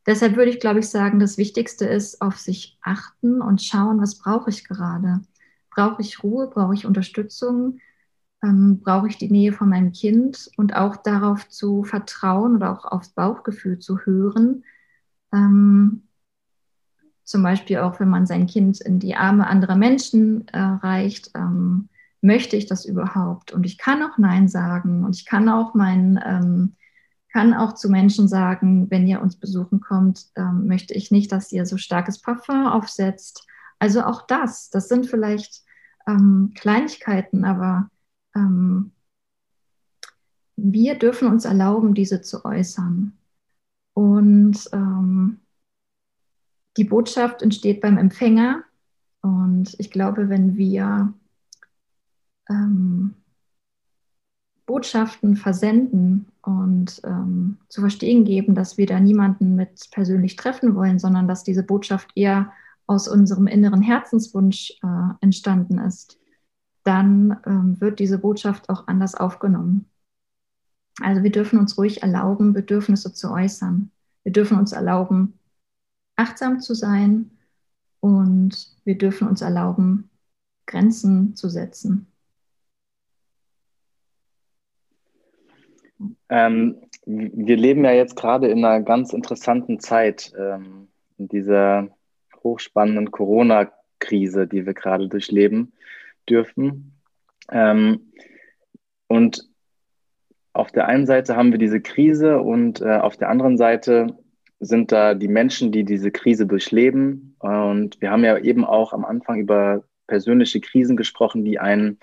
[0.06, 4.18] Deshalb würde ich, glaube ich, sagen, das Wichtigste ist auf sich achten und schauen, was
[4.18, 5.20] brauche ich gerade.
[5.70, 6.48] Brauche ich Ruhe?
[6.48, 7.80] Brauche ich Unterstützung?
[8.42, 10.50] Ähm, brauche ich die Nähe von meinem Kind?
[10.56, 14.64] Und auch darauf zu vertrauen oder auch aufs Bauchgefühl zu hören.
[15.32, 16.04] Ähm,
[17.24, 21.32] zum Beispiel auch, wenn man sein Kind in die Arme anderer Menschen äh, reicht.
[21.34, 23.52] Ähm, möchte ich das überhaupt?
[23.52, 26.76] Und ich kann auch Nein sagen und ich kann auch meinen, ähm,
[27.32, 31.52] kann auch zu Menschen sagen, wenn ihr uns besuchen kommt, ähm, möchte ich nicht, dass
[31.52, 33.46] ihr so starkes Parfum aufsetzt.
[33.78, 35.62] Also auch das, das sind vielleicht
[36.06, 37.90] ähm, Kleinigkeiten, aber
[38.34, 38.92] ähm,
[40.56, 43.16] wir dürfen uns erlauben, diese zu äußern.
[43.94, 45.40] Und ähm,
[46.76, 48.64] die Botschaft entsteht beim Empfänger.
[49.20, 51.12] Und ich glaube, wenn wir
[52.48, 53.14] ähm,
[54.66, 60.98] Botschaften versenden und ähm, zu verstehen geben, dass wir da niemanden mit persönlich treffen wollen,
[60.98, 62.52] sondern dass diese Botschaft eher
[62.86, 66.18] aus unserem inneren Herzenswunsch äh, entstanden ist,
[66.84, 69.86] dann ähm, wird diese Botschaft auch anders aufgenommen.
[71.00, 73.90] Also wir dürfen uns ruhig erlauben, Bedürfnisse zu äußern.
[74.22, 75.38] Wir dürfen uns erlauben,
[76.16, 77.30] achtsam zu sein
[78.00, 80.10] und wir dürfen uns erlauben,
[80.66, 82.06] Grenzen zu setzen.
[86.28, 86.76] Ähm,
[87.06, 91.88] wir leben ja jetzt gerade in einer ganz interessanten Zeit, ähm, in dieser
[92.42, 95.72] hochspannenden Corona-Krise, die wir gerade durchleben
[96.28, 96.92] dürfen.
[97.50, 98.12] Ähm,
[99.06, 99.48] und
[100.52, 104.18] auf der einen Seite haben wir diese Krise und äh, auf der anderen Seite
[104.60, 107.36] sind da die Menschen, die diese Krise durchleben.
[107.38, 111.98] Und wir haben ja eben auch am Anfang über persönliche Krisen gesprochen, die einen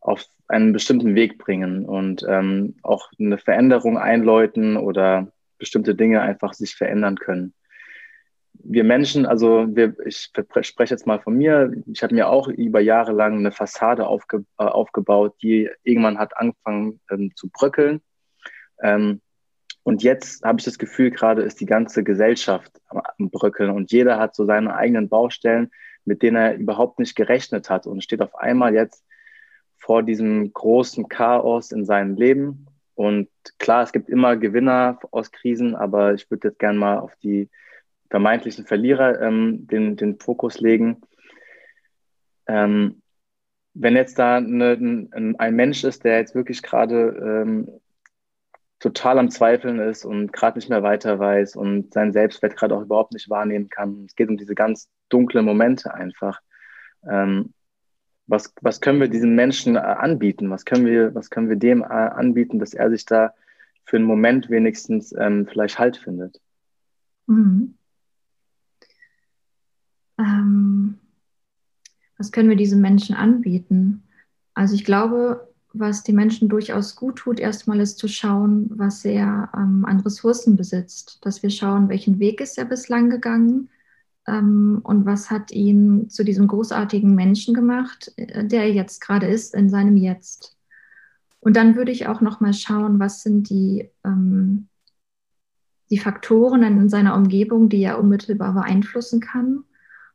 [0.00, 6.54] auf einen bestimmten Weg bringen und ähm, auch eine Veränderung einläuten oder bestimmte Dinge einfach
[6.54, 7.52] sich verändern können.
[8.54, 10.30] Wir Menschen, also wir, ich
[10.62, 14.44] spreche jetzt mal von mir, ich habe mir auch über Jahre lang eine Fassade aufge,
[14.58, 18.00] äh, aufgebaut, die irgendwann hat angefangen ähm, zu bröckeln.
[18.82, 19.20] Ähm,
[19.82, 24.18] und jetzt habe ich das Gefühl, gerade ist die ganze Gesellschaft am Bröckeln und jeder
[24.18, 25.70] hat so seine eigenen Baustellen,
[26.04, 29.04] mit denen er überhaupt nicht gerechnet hat und steht auf einmal jetzt
[29.88, 32.66] vor diesem großen Chaos in seinem Leben.
[32.94, 37.16] Und klar, es gibt immer Gewinner aus Krisen, aber ich würde jetzt gerne mal auf
[37.22, 37.48] die
[38.10, 41.00] vermeintlichen Verlierer ähm, den, den Fokus legen.
[42.46, 43.00] Ähm,
[43.72, 45.08] wenn jetzt da eine,
[45.38, 47.70] ein, Mensch ist, der jetzt wirklich gerade ähm,
[48.80, 52.82] total am Zweifeln ist und gerade nicht mehr weiter weiß und sein Selbstwert gerade auch
[52.82, 54.04] überhaupt nicht wahrnehmen kann.
[54.06, 56.42] Es geht um diese ganz dunklen Momente einfach.
[57.10, 57.54] Ähm,
[58.28, 60.50] was, was können wir diesem Menschen äh, anbieten?
[60.50, 63.34] Was können wir, was können wir dem äh, anbieten, dass er sich da
[63.84, 66.40] für einen Moment wenigstens ähm, vielleicht Halt findet?
[67.26, 67.74] Mhm.
[70.18, 70.98] Ähm,
[72.18, 74.02] was können wir diesem Menschen anbieten?
[74.54, 79.50] Also ich glaube, was die Menschen durchaus gut tut, erstmal ist zu schauen, was er
[79.54, 81.24] ähm, an Ressourcen besitzt.
[81.24, 83.70] Dass wir schauen, welchen Weg ist er bislang gegangen
[84.28, 89.26] ähm, und was hat ihn zu diesem großartigen Menschen gemacht, äh, der er jetzt gerade
[89.26, 90.56] ist in seinem Jetzt.
[91.40, 94.68] Und dann würde ich auch noch mal schauen, was sind die, ähm,
[95.90, 99.64] die Faktoren in seiner Umgebung, die er unmittelbar beeinflussen kann.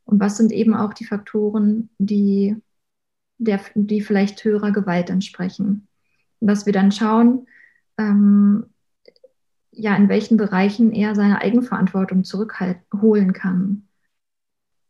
[0.06, 2.58] Und was sind eben auch die Faktoren, die,
[3.38, 5.88] der, die vielleicht höherer Gewalt entsprechen.
[6.40, 7.48] Und dass wir dann schauen,
[7.98, 8.66] ähm,
[9.72, 13.88] ja, in welchen Bereichen er seine Eigenverantwortung zurückholen kann.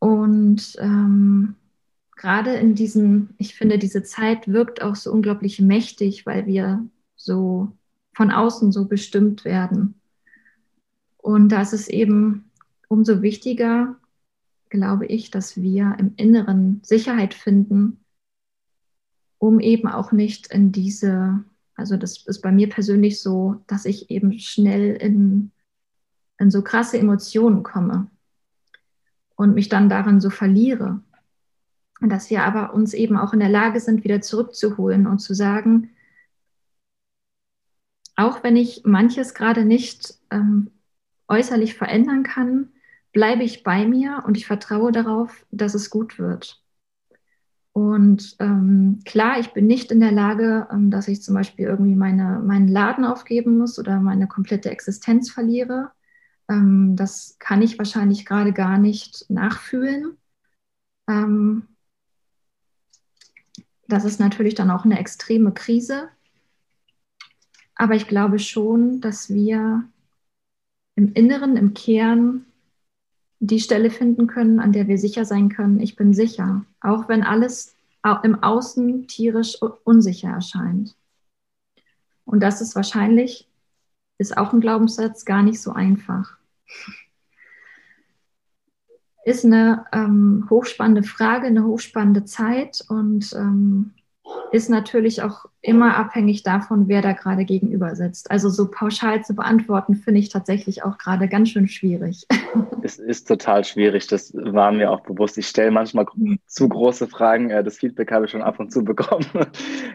[0.04, 1.56] Und ähm,
[2.18, 6.86] gerade in diesen, ich finde, diese Zeit wirkt auch so unglaublich mächtig, weil wir
[7.16, 7.72] so
[8.14, 9.95] von außen so bestimmt werden.
[11.16, 12.51] Und da ist es eben
[12.89, 13.95] umso wichtiger,
[14.68, 18.04] glaube ich, dass wir im Inneren Sicherheit finden,
[19.38, 21.45] um eben auch nicht in diese,
[21.76, 25.51] also das ist bei mir persönlich so, dass ich eben schnell in,
[26.39, 28.10] in so krasse Emotionen komme
[29.36, 31.01] und mich dann darin so verliere.
[32.01, 35.34] Und dass wir aber uns eben auch in der Lage sind, wieder zurückzuholen und zu
[35.34, 35.91] sagen,
[38.15, 40.71] auch wenn ich manches gerade nicht ähm,
[41.27, 42.69] äußerlich verändern kann,
[43.11, 46.63] bleibe ich bei mir und ich vertraue darauf, dass es gut wird.
[47.71, 51.95] Und ähm, klar, ich bin nicht in der Lage, ähm, dass ich zum Beispiel irgendwie
[51.95, 55.91] meine, meinen Laden aufgeben muss oder meine komplette Existenz verliere.
[56.50, 60.18] Ähm, das kann ich wahrscheinlich gerade gar nicht nachfühlen.
[61.08, 61.68] Ähm,
[63.88, 66.10] das ist natürlich dann auch eine extreme Krise.
[67.76, 69.84] Aber ich glaube schon, dass wir
[70.96, 72.46] im Inneren, im Kern
[73.39, 77.24] die Stelle finden können, an der wir sicher sein können, ich bin sicher, auch wenn
[77.24, 77.76] alles
[78.24, 80.96] im Außen tierisch unsicher erscheint.
[82.26, 83.48] Und das ist wahrscheinlich
[84.18, 86.38] ist auch ein Glaubenssatz gar nicht so einfach.
[89.26, 93.93] Ist eine ähm, hochspannende Frage, eine hochspannende Zeit und ähm,
[94.51, 98.32] ist natürlich auch immer abhängig davon, wer da gerade gegenüber sitzt.
[98.32, 102.28] Also so pauschal zu beantworten, finde ich tatsächlich auch gerade ganz schön schwierig.
[102.86, 105.38] Es ist total schwierig, das war mir auch bewusst.
[105.38, 106.05] Ich stelle manchmal
[106.47, 107.49] zu große Fragen.
[107.49, 109.26] Äh, das Feedback habe ich schon ab und zu bekommen.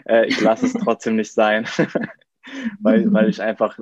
[0.06, 1.66] Äh, ich lasse es trotzdem nicht sein,
[2.80, 3.78] weil, weil ich einfach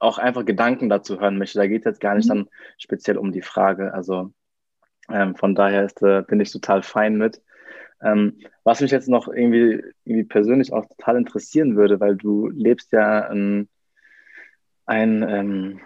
[0.00, 1.58] auch einfach Gedanken dazu hören möchte.
[1.58, 2.34] Da geht es jetzt gar nicht mhm.
[2.34, 3.92] dann speziell um die Frage.
[3.94, 4.32] Also
[5.10, 7.42] ähm, von daher ist, äh, bin ich total fein mit.
[8.00, 12.92] Ähm, was mich jetzt noch irgendwie, irgendwie persönlich auch total interessieren würde, weil du lebst
[12.92, 13.68] ja ein,
[14.86, 15.80] ein, ähm,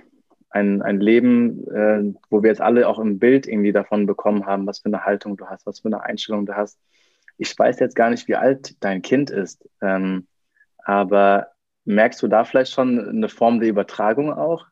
[0.50, 4.66] ein, ein Leben, äh, wo wir jetzt alle auch im Bild irgendwie davon bekommen haben,
[4.66, 6.78] was für eine Haltung du hast, was für eine Einstellung du hast.
[7.38, 10.26] Ich weiß jetzt gar nicht, wie alt dein Kind ist, ähm,
[10.78, 11.51] aber
[11.84, 14.66] merkst du da vielleicht schon eine Form der Übertragung auch?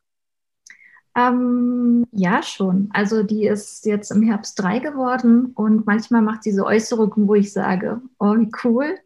[1.16, 2.88] Ähm, ja, schon.
[2.92, 7.34] Also die ist jetzt im Herbst drei geworden und manchmal macht sie so Äußerungen, wo
[7.34, 8.96] ich sage, oh, wie cool.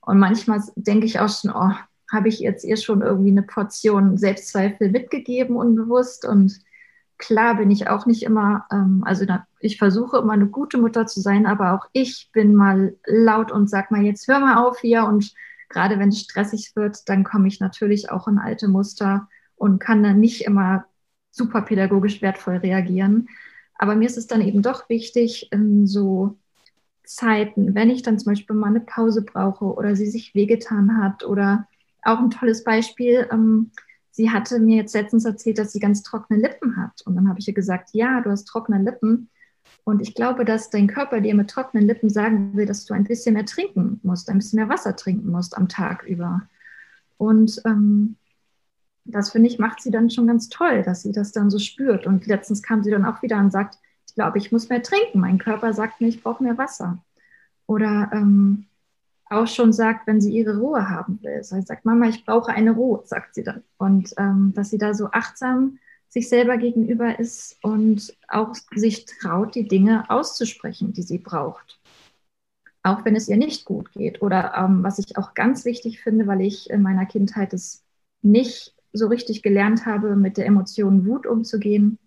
[0.00, 1.72] Und manchmal denke ich auch schon, oh,
[2.10, 6.24] habe ich jetzt ihr schon irgendwie eine Portion Selbstzweifel mitgegeben, unbewusst.
[6.24, 6.60] Und
[7.18, 11.06] klar bin ich auch nicht immer, ähm, also da, ich versuche immer eine gute Mutter
[11.06, 14.80] zu sein, aber auch ich bin mal laut und sag mal, jetzt hör mal auf
[14.80, 15.04] hier.
[15.04, 15.32] Und
[15.70, 20.02] gerade wenn es stressig wird, dann komme ich natürlich auch in alte Muster und kann
[20.02, 20.84] dann nicht immer
[21.30, 23.28] super pädagogisch wertvoll reagieren.
[23.78, 26.36] Aber mir ist es dann eben doch wichtig, in so
[27.04, 31.24] Zeiten, wenn ich dann zum Beispiel mal eine Pause brauche oder sie sich wehgetan hat
[31.24, 31.66] oder
[32.02, 33.70] auch ein tolles Beispiel, ähm,
[34.10, 37.02] sie hatte mir jetzt letztens erzählt, dass sie ganz trockene Lippen hat.
[37.06, 39.30] Und dann habe ich ihr gesagt, ja, du hast trockene Lippen.
[39.84, 43.04] Und ich glaube, dass dein Körper dir mit trockenen Lippen sagen will, dass du ein
[43.04, 46.42] bisschen mehr trinken musst, ein bisschen mehr Wasser trinken musst am Tag über.
[47.16, 48.16] Und ähm,
[49.04, 52.06] das finde ich, macht sie dann schon ganz toll, dass sie das dann so spürt.
[52.06, 55.20] Und letztens kam sie dann auch wieder und sagt, ich glaube, ich muss mehr trinken.
[55.20, 56.98] Mein Körper sagt mir, ich brauche mehr Wasser.
[57.66, 58.66] Oder ähm,
[59.26, 61.42] auch schon sagt, wenn sie ihre Ruhe haben will.
[61.42, 63.62] Sie sagt, Mama, ich brauche eine Ruhe, sagt sie dann.
[63.78, 65.78] Und ähm, dass sie da so achtsam
[66.10, 71.80] sich selber gegenüber ist und auch sich traut, die Dinge auszusprechen, die sie braucht.
[72.82, 74.20] Auch wenn es ihr nicht gut geht.
[74.20, 77.84] Oder ähm, was ich auch ganz wichtig finde, weil ich in meiner Kindheit es
[78.22, 81.98] nicht so richtig gelernt habe, mit der Emotion Wut umzugehen,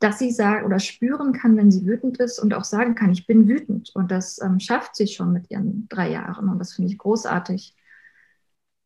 [0.00, 3.26] dass sie sagen oder spüren kann, wenn sie wütend ist und auch sagen kann, ich
[3.26, 3.90] bin wütend.
[3.94, 6.48] Und das ähm, schafft sie schon mit ihren drei Jahren.
[6.48, 7.74] Und das finde ich großartig.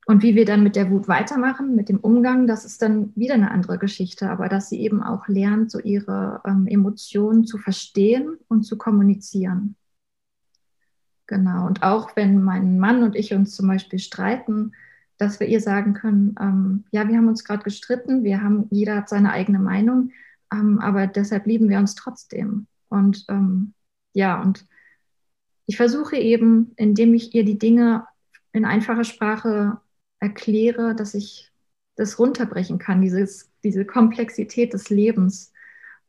[0.07, 3.35] Und wie wir dann mit der Wut weitermachen, mit dem Umgang, das ist dann wieder
[3.35, 4.31] eine andere Geschichte.
[4.31, 9.77] Aber dass sie eben auch lernt, so ihre ähm, Emotionen zu verstehen und zu kommunizieren.
[11.27, 11.67] Genau.
[11.67, 14.73] Und auch wenn mein Mann und ich uns zum Beispiel streiten,
[15.19, 18.97] dass wir ihr sagen können, ähm, ja, wir haben uns gerade gestritten, wir haben, jeder
[18.97, 20.11] hat seine eigene Meinung,
[20.53, 22.67] ähm, aber deshalb lieben wir uns trotzdem.
[22.89, 23.73] Und ähm,
[24.15, 24.67] ja, und
[25.67, 28.05] ich versuche eben, indem ich ihr die Dinge
[28.53, 29.81] in einfacher Sprache
[30.23, 31.51] erkläre, dass ich
[31.97, 35.53] das runterbrechen kann, dieses, diese Komplexität des Lebens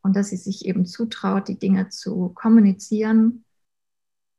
[0.02, 3.44] und dass sie sich eben zutraut, die Dinge zu kommunizieren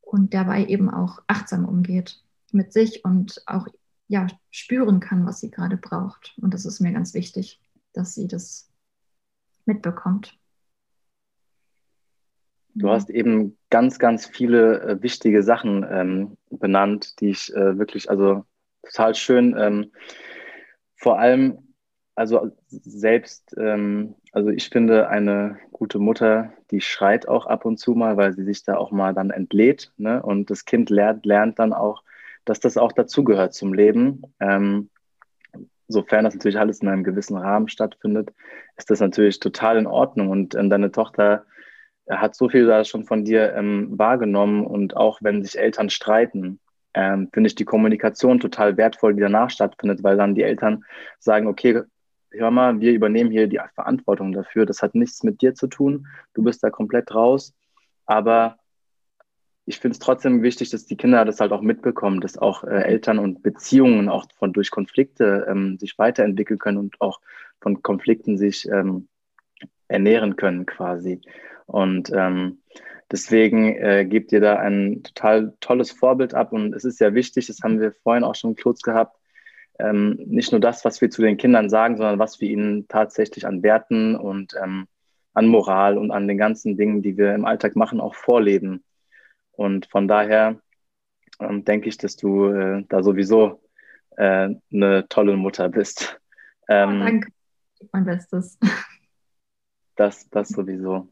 [0.02, 3.68] und dabei eben auch achtsam umgeht mit sich und auch
[4.08, 6.38] ja, spüren kann, was sie gerade braucht.
[6.42, 7.60] Und das ist mir ganz wichtig,
[7.92, 8.72] dass sie das
[9.66, 10.38] mitbekommt.
[12.76, 18.10] Du hast eben ganz, ganz viele äh, wichtige Sachen ähm, benannt, die ich äh, wirklich,
[18.10, 18.46] also
[18.86, 19.92] total schön, ähm,
[20.96, 21.74] vor allem,
[22.16, 27.92] also selbst, ähm, also ich finde eine gute Mutter, die schreit auch ab und zu
[27.92, 30.24] mal, weil sie sich da auch mal dann entlädt, ne?
[30.24, 32.04] Und das Kind lernt, lernt dann auch,
[32.46, 34.22] dass das auch dazugehört zum Leben.
[34.40, 34.90] Ähm,
[35.88, 38.34] sofern das natürlich alles in einem gewissen Rahmen stattfindet,
[38.78, 40.30] ist das natürlich total in Ordnung.
[40.30, 41.46] Und ähm, deine Tochter
[42.06, 44.66] äh, hat so viel da schon von dir ähm, wahrgenommen.
[44.66, 46.60] Und auch wenn sich Eltern streiten,
[46.96, 50.86] ähm, finde ich die Kommunikation total wertvoll, die danach stattfindet, weil dann die Eltern
[51.20, 51.82] sagen, okay,
[52.32, 54.66] hör mal, wir übernehmen hier die Verantwortung dafür.
[54.66, 56.08] Das hat nichts mit dir zu tun.
[56.34, 57.54] Du bist da komplett raus.
[58.06, 58.58] Aber
[59.66, 62.84] ich finde es trotzdem wichtig, dass die Kinder das halt auch mitbekommen, dass auch äh,
[62.84, 67.20] Eltern und Beziehungen auch von durch Konflikte ähm, sich weiterentwickeln können und auch
[67.60, 69.10] von Konflikten sich ähm,
[69.90, 71.20] ernähren können quasi.
[71.66, 72.60] Und ähm,
[73.12, 77.48] deswegen äh, gebt ihr da ein total tolles Vorbild ab und es ist sehr wichtig,
[77.48, 79.18] das haben wir vorhin auch schon kurz gehabt,
[79.80, 83.46] ähm, nicht nur das, was wir zu den Kindern sagen, sondern was wir ihnen tatsächlich
[83.46, 84.88] an Werten und ähm,
[85.34, 88.84] an Moral und an den ganzen Dingen, die wir im Alltag machen, auch vorleben.
[89.52, 90.60] Und von daher
[91.40, 93.62] ähm, denke ich, dass du äh, da sowieso
[94.16, 96.20] äh, eine tolle Mutter bist.
[96.70, 97.32] Ähm, oh, danke,
[97.92, 98.58] mein Bestes.
[99.98, 101.08] Das, das sowieso.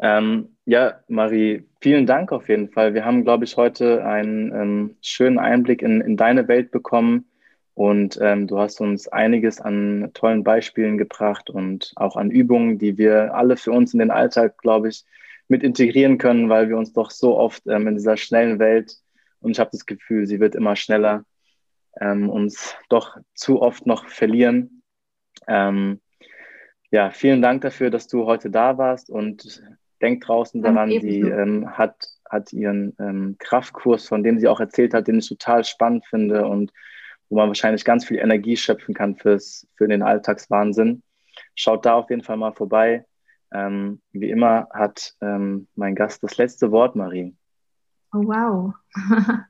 [0.00, 2.92] Ähm, ja, Marie, vielen Dank auf jeden Fall.
[2.92, 7.26] Wir haben, glaube ich, heute einen ähm, schönen Einblick in, in deine Welt bekommen
[7.74, 12.98] und ähm, du hast uns einiges an tollen Beispielen gebracht und auch an Übungen, die
[12.98, 15.04] wir alle für uns in den Alltag, glaube ich,
[15.46, 18.96] mit integrieren können, weil wir uns doch so oft ähm, in dieser schnellen Welt,
[19.40, 21.24] und ich habe das Gefühl, sie wird immer schneller,
[22.00, 24.82] ähm, uns doch zu oft noch verlieren.
[25.46, 26.00] Ähm,
[26.90, 29.62] ja, vielen Dank dafür, dass du heute da warst und
[30.02, 34.94] denk draußen daran, sie ähm, hat, hat ihren ähm, Kraftkurs, von dem sie auch erzählt
[34.94, 36.72] hat, den ich total spannend finde und
[37.28, 41.02] wo man wahrscheinlich ganz viel Energie schöpfen kann fürs, für den Alltagswahnsinn.
[41.54, 43.04] Schaut da auf jeden Fall mal vorbei.
[43.52, 47.34] Ähm, wie immer hat ähm, mein Gast das letzte Wort, Marie.
[48.12, 48.74] Oh, wow.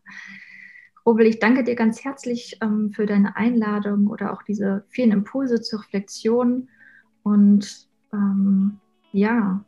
[1.07, 5.61] Robel, ich danke dir ganz herzlich ähm, für deine Einladung oder auch diese vielen Impulse
[5.61, 6.69] zur Reflexion.
[7.23, 8.81] Und ähm,
[9.13, 9.65] ja,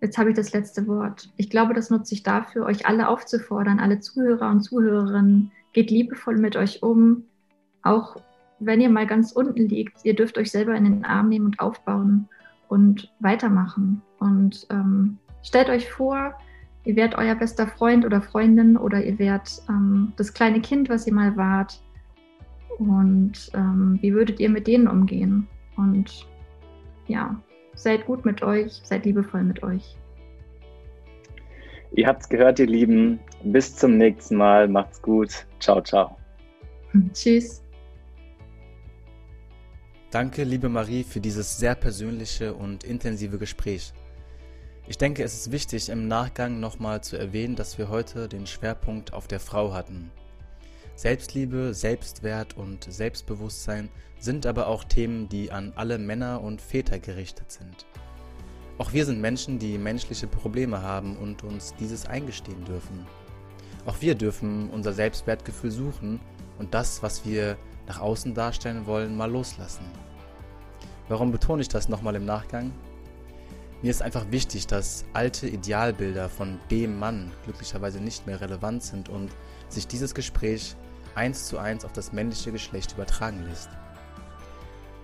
[0.00, 1.30] jetzt habe ich das letzte Wort.
[1.36, 6.36] Ich glaube, das nutze ich dafür, euch alle aufzufordern, alle Zuhörer und Zuhörerinnen, geht liebevoll
[6.36, 7.24] mit euch um.
[7.82, 8.16] Auch
[8.58, 11.60] wenn ihr mal ganz unten liegt, ihr dürft euch selber in den Arm nehmen und
[11.60, 12.28] aufbauen
[12.68, 14.02] und weitermachen.
[14.18, 16.34] Und ähm, stellt euch vor,
[16.84, 21.06] Ihr werdet euer bester Freund oder Freundin oder ihr werdet ähm, das kleine Kind, was
[21.06, 21.80] ihr mal wart.
[22.78, 25.46] Und ähm, wie würdet ihr mit denen umgehen?
[25.76, 26.26] Und
[27.06, 27.38] ja,
[27.82, 29.96] seid gut mit euch, seid liebevoll mit euch.
[31.92, 33.18] Ihr habt's gehört, ihr Lieben.
[33.42, 34.68] Bis zum nächsten Mal.
[34.68, 35.46] Macht's gut.
[35.58, 36.16] Ciao, ciao.
[37.12, 37.62] Tschüss.
[40.10, 43.92] Danke, liebe Marie, für dieses sehr persönliche und intensive Gespräch.
[44.88, 49.12] Ich denke, es ist wichtig, im Nachgang nochmal zu erwähnen, dass wir heute den Schwerpunkt
[49.12, 50.10] auf der Frau hatten.
[51.00, 53.88] Selbstliebe, Selbstwert und Selbstbewusstsein
[54.18, 57.86] sind aber auch Themen, die an alle Männer und Väter gerichtet sind.
[58.76, 63.06] Auch wir sind Menschen, die menschliche Probleme haben und uns dieses eingestehen dürfen.
[63.86, 66.20] Auch wir dürfen unser Selbstwertgefühl suchen
[66.58, 67.56] und das, was wir
[67.88, 69.86] nach außen darstellen wollen, mal loslassen.
[71.08, 72.72] Warum betone ich das nochmal im Nachgang?
[73.80, 79.08] Mir ist einfach wichtig, dass alte Idealbilder von dem Mann glücklicherweise nicht mehr relevant sind
[79.08, 79.30] und
[79.70, 80.76] sich dieses Gespräch
[81.14, 83.70] eins zu eins auf das männliche Geschlecht übertragen lässt.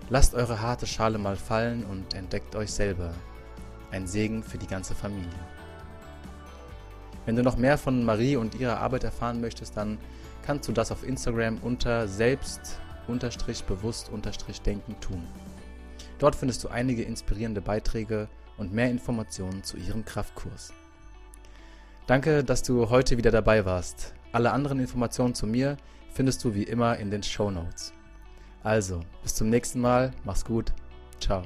[0.09, 3.13] Lasst eure harte Schale mal fallen und entdeckt euch selber.
[3.91, 5.31] Ein Segen für die ganze Familie.
[7.25, 9.99] Wenn du noch mehr von Marie und ihrer Arbeit erfahren möchtest, dann
[10.43, 15.27] kannst du das auf Instagram unter selbst-bewusst-denken tun.
[16.19, 20.73] Dort findest du einige inspirierende Beiträge und mehr Informationen zu ihrem Kraftkurs.
[22.07, 24.15] Danke, dass du heute wieder dabei warst.
[24.31, 25.77] Alle anderen Informationen zu mir
[26.17, 27.93] findest du wie immer in den Show Notes.
[28.63, 30.73] Also, bis zum nächsten Mal, mach's gut,
[31.21, 31.43] ciao.